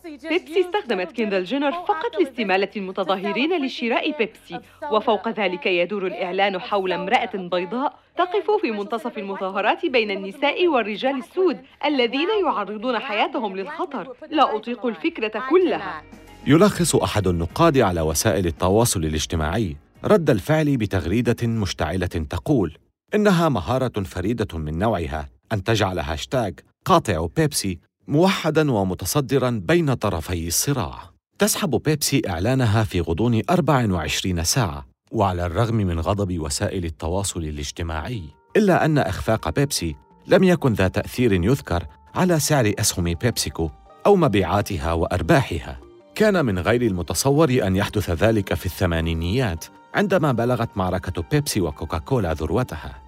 بيبسي 0.04 0.60
استخدمت 0.60 1.12
كيندل 1.12 1.44
جينر 1.44 1.72
فقط 1.72 2.16
لاستمالة 2.20 2.70
المتظاهرين 2.78 3.66
لشراء 3.66 4.18
بيبسي 4.18 4.60
وفوق 4.92 5.30
ذلك 5.30 5.66
يدور 5.66 6.08
الإعلان 6.08 6.60
حول 6.60 6.92
امرأة 6.94 7.30
بيضاء 7.36 8.00
تقف 8.18 8.62
في 8.62 8.72
منتصف 8.72 9.18
المظاهرات 9.18 9.86
بين 9.86 10.12
النساء 10.12 10.68
والرجال 10.68 11.18
السود 11.18 11.58
الذين 11.86 12.28
يعرضون 12.46 13.00
حياتهم 13.00 13.56
للخطر. 13.58 14.14
لا 14.30 14.56
أطيق 14.56 14.86
الفكرة 14.86 15.44
كلها. 15.50 16.04
يلخص 16.48 16.96
أحد 16.96 17.28
النقاد 17.28 17.78
على 17.78 18.02
وسائل 18.02 18.48
التواصل 18.48 19.06
الاجتماعي 19.06 19.76
رد 20.04 20.30
الفعل 20.30 20.78
بتغريدة 20.78 21.48
مشتعلة 21.48 22.08
تقول 22.08 22.78
إنها 23.16 23.50
مهارة 23.50 24.04
فريدة 24.04 24.58
من 24.58 24.80
نوعها. 24.80 25.37
أن 25.54 25.64
تجعل 25.64 26.00
هاشتاغ 26.00 26.52
قاطع 26.86 27.28
بيبسي 27.36 27.80
موحدا 28.08 28.72
ومتصدرا 28.72 29.62
بين 29.66 29.94
طرفي 29.94 30.48
الصراع. 30.48 31.18
تسحب 31.40 31.70
بيبسي 31.70 32.22
إعلانها 32.30 32.84
في 32.84 33.02
غضون 33.02 33.42
24 33.50 34.44
ساعة 34.44 34.86
وعلى 35.12 35.46
الرغم 35.46 35.76
من 35.76 36.00
غضب 36.00 36.40
وسائل 36.40 36.86
التواصل 36.86 37.40
الاجتماعي 37.40 38.24
إلا 38.58 38.86
أن 38.86 38.98
إخفاق 38.98 39.50
بيبسي 39.50 39.96
لم 40.28 40.44
يكن 40.44 40.74
ذا 40.74 40.88
تأثير 40.88 41.34
يذكر 41.34 41.84
على 42.16 42.40
سعر 42.40 42.74
أسهم 42.80 43.14
بيبسيكو 43.14 43.70
أو 44.06 44.16
مبيعاتها 44.16 44.94
وأرباحها. 44.94 45.80
كان 46.16 46.46
من 46.46 46.60
غير 46.60 46.82
المتصور 46.82 47.50
أن 47.50 47.76
يحدث 47.76 48.10
ذلك 48.10 48.54
في 48.54 48.66
الثمانينيات 48.66 49.66
عندما 49.94 50.32
بلغت 50.32 50.70
معركة 50.78 51.24
بيبسي 51.32 51.62
وكوكاكولا 51.62 52.34
ذروتها. 52.34 53.02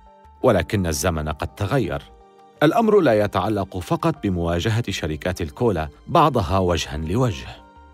ولكن 0.43 0.87
الزمن 0.87 1.29
قد 1.29 1.47
تغير. 1.47 2.18
الأمر 2.63 2.99
لا 2.99 3.23
يتعلق 3.23 3.77
فقط 3.77 4.15
بمواجهة 4.23 4.83
شركات 4.89 5.41
الكولا 5.41 5.89
بعضها 6.07 6.59
وجها 6.59 6.97
لوجه. 6.97 7.47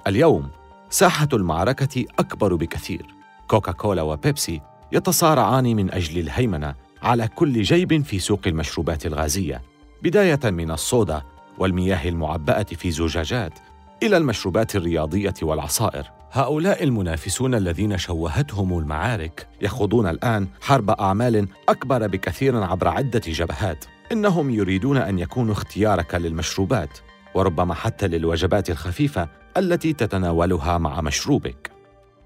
اليوم 0.07 0.49
ساحة 0.89 1.27
المعركة 1.33 2.05
أكبر 2.19 2.55
بكثير. 2.55 3.05
كوكاكولا 3.47 4.01
وبيبسي 4.01 4.61
يتصارعان 4.91 5.75
من 5.75 5.91
أجل 5.91 6.19
الهيمنة 6.19 6.75
على 7.01 7.27
كل 7.27 7.61
جيب 7.61 8.03
في 8.03 8.19
سوق 8.19 8.39
المشروبات 8.47 9.05
الغازية 9.05 9.61
بداية 10.03 10.39
من 10.51 10.71
الصودا 10.71 11.21
والمياه 11.57 12.09
المعبأة 12.09 12.63
في 12.63 12.91
زجاجات 12.91 13.59
إلى 14.03 14.17
المشروبات 14.17 14.75
الرياضية 14.75 15.33
والعصائر. 15.41 16.11
هؤلاء 16.31 16.83
المنافسون 16.83 17.55
الذين 17.55 17.97
شوهتهم 17.97 18.77
المعارك 18.77 19.47
يخوضون 19.61 20.07
الآن 20.07 20.47
حرب 20.61 20.89
أعمال 20.89 21.47
أكبر 21.69 22.07
بكثير 22.07 22.63
عبر 22.63 22.87
عدة 22.87 23.21
جبهات. 23.27 23.85
إنهم 24.11 24.49
يريدون 24.49 24.97
أن 24.97 25.19
يكونوا 25.19 25.53
اختيارك 25.53 26.15
للمشروبات 26.15 26.97
وربما 27.35 27.73
حتى 27.73 28.07
للوجبات 28.07 28.69
الخفيفة 28.69 29.29
التي 29.57 29.93
تتناولها 29.93 30.77
مع 30.77 31.01
مشروبك. 31.01 31.71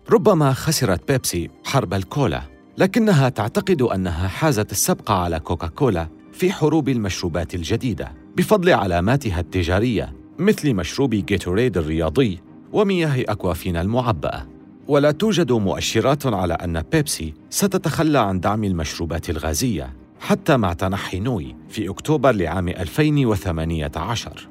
ربما 0.10 0.54
خسرت 0.54 1.12
بيبسي 1.12 1.50
حرب 1.64 1.94
الكولا 1.94 2.42
لكنها 2.78 3.30
تعتقد 3.30 3.82
أنها 3.82 4.28
حازت 4.28 4.72
السبق 4.72 5.12
على 5.12 5.40
كوكاكولا 5.40 6.08
في 6.34 6.52
حروب 6.52 6.90
المشروبات 6.90 7.56
الجديدة 7.56 8.12
بفضل 8.38 8.70
علاماتها 8.74 9.40
التجارية 9.40 10.14
مثل 10.40 10.74
مشروب 10.74 11.10
جيتوريد 11.10 11.78
الرياضي 11.78 12.40
ومياه 12.74 13.24
أكوافينا 13.30 13.82
المعبأة. 13.82 14.48
ولا 14.88 15.12
توجد 15.12 15.52
مؤشرات 15.52 16.26
على 16.26 16.54
أن 16.54 16.82
بيبسي 16.82 17.34
ستتخلى 17.50 18.20
عن 18.20 18.40
دعم 18.40 18.64
المشروبات 18.64 19.30
الغازية. 19.30 19.94
حتى 20.20 20.58
مع 20.58 20.74
تنحي 20.74 21.20
نوي 21.20 21.56
في 21.70 21.90
أكتوبر 21.90 22.32
لعام 22.32 22.68
2018 22.70 24.50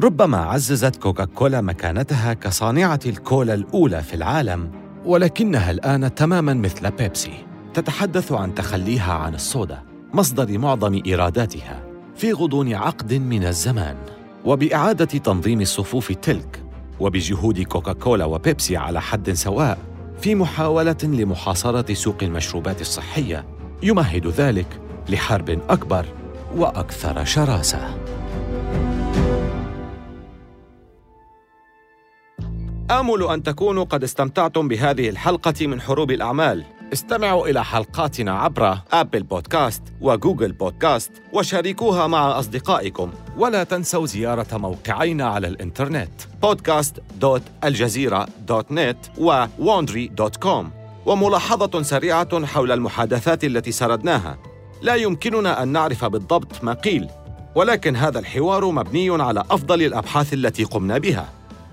ربما 0.00 0.38
عززت 0.38 0.96
كوكاكولا 0.96 1.60
مكانتها 1.60 2.32
كصانعة 2.32 3.00
الكولا 3.06 3.54
الأولى 3.54 4.02
في 4.02 4.14
العالم 4.14 4.70
ولكنها 5.04 5.70
الآن 5.70 6.14
تماماً 6.14 6.54
مثل 6.54 6.90
بيبسي. 6.90 7.44
تتحدث 7.74 8.32
عن 8.32 8.54
تخليها 8.54 9.12
عن 9.12 9.34
الصودا 9.34 9.82
مصدر 10.14 10.58
معظم 10.58 11.02
إيراداتها 11.06 11.82
في 12.16 12.32
غضون 12.32 12.74
عقد 12.74 13.14
من 13.14 13.44
الزمان. 13.44 13.96
وبإعادة 14.44 15.04
تنظيم 15.04 15.60
الصفوف 15.60 16.12
تلك 16.12 16.62
وبجهود 17.00 17.60
كوكاكولا 17.60 18.24
وبيبسي 18.24 18.76
على 18.76 19.00
حد 19.00 19.32
سواء 19.32 19.78
في 20.20 20.34
محاولة 20.34 20.96
لمحاصرة 21.02 21.94
سوق 21.94 22.16
المشروبات 22.22 22.80
الصحية 22.80 23.44
يمهد 23.82 24.26
ذلك 24.26 24.81
لحرب 25.08 25.60
أكبر 25.70 26.06
وأكثر 26.56 27.24
شراسة. 27.24 27.94
آمل 32.90 33.22
أن 33.22 33.42
تكونوا 33.42 33.84
قد 33.84 34.02
استمتعتم 34.02 34.68
بهذه 34.68 35.08
الحلقة 35.08 35.66
من 35.66 35.80
حروب 35.80 36.10
الأعمال. 36.10 36.64
استمعوا 36.92 37.48
إلى 37.48 37.64
حلقاتنا 37.64 38.32
عبر 38.32 38.78
أبل 38.92 39.22
بودكاست 39.22 39.82
وجوجل 40.00 40.52
بودكاست 40.52 41.12
وشاركوها 41.32 42.06
مع 42.06 42.38
أصدقائكم. 42.38 43.10
ولا 43.38 43.64
تنسوا 43.64 44.06
زيارة 44.06 44.56
موقعينا 44.56 45.24
على 45.24 45.48
الإنترنت 45.48 46.10
podcast.aljazeera.net 46.46 48.96
وwandry.com 49.18 50.64
وملاحظة 51.06 51.82
سريعة 51.82 52.46
حول 52.46 52.72
المحادثات 52.72 53.44
التي 53.44 53.72
سردناها. 53.72 54.38
لا 54.82 54.94
يمكننا 54.94 55.62
أن 55.62 55.68
نعرف 55.68 56.04
بالضبط 56.04 56.64
ما 56.64 56.72
قيل 56.72 57.08
ولكن 57.54 57.96
هذا 57.96 58.18
الحوار 58.18 58.70
مبني 58.70 59.22
على 59.22 59.44
أفضل 59.50 59.82
الأبحاث 59.82 60.32
التي 60.34 60.64
قمنا 60.64 60.98
بها. 60.98 61.28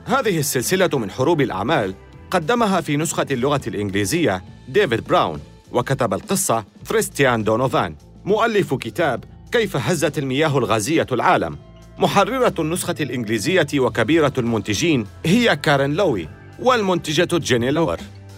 هذه 0.05 0.39
السلسلة 0.39 0.89
من 0.93 1.11
حروب 1.11 1.41
الأعمال 1.41 1.93
قدمها 2.31 2.81
في 2.81 2.97
نسخة 2.97 3.25
اللغة 3.31 3.61
الإنجليزية 3.67 4.43
ديفيد 4.67 5.07
براون 5.07 5.39
وكتب 5.71 6.13
القصة 6.13 6.63
كريستيان 6.89 7.43
دونوفان 7.43 7.95
مؤلف 8.25 8.73
كتاب 8.73 9.23
كيف 9.51 9.77
هزت 9.77 10.17
المياه 10.17 10.57
الغازية 10.57 11.07
العالم. 11.11 11.57
محررة 11.97 12.53
النسخة 12.59 12.95
الإنجليزية 12.99 13.67
وكبيرة 13.75 14.33
المنتجين 14.37 15.05
هي 15.25 15.55
كارين 15.55 15.93
لوي 15.93 16.29
والمنتجة 16.59 17.37
جيني 17.37 17.71
لور 17.71 17.97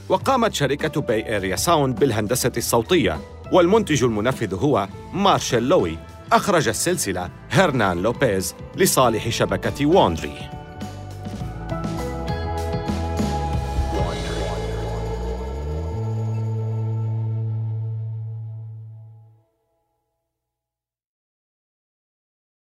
وقامت 0.09 0.53
شركة 0.53 1.01
Bay 1.01 1.33
Area 1.33 1.55
Sound 1.55 1.99
بالهندسة 1.99 2.51
الصوتية. 2.57 3.19
والمنتج 3.51 4.03
المنفذ 4.03 4.55
هو 4.55 4.87
مارشيل 5.13 5.63
لوي. 5.69 5.97
أخرج 6.31 6.67
السلسلة 6.67 7.29
هرنان 7.51 8.01
لوبيز 8.01 8.55
لصالح 8.75 9.29
شبكة 9.29 9.85
Wondery 9.85 10.60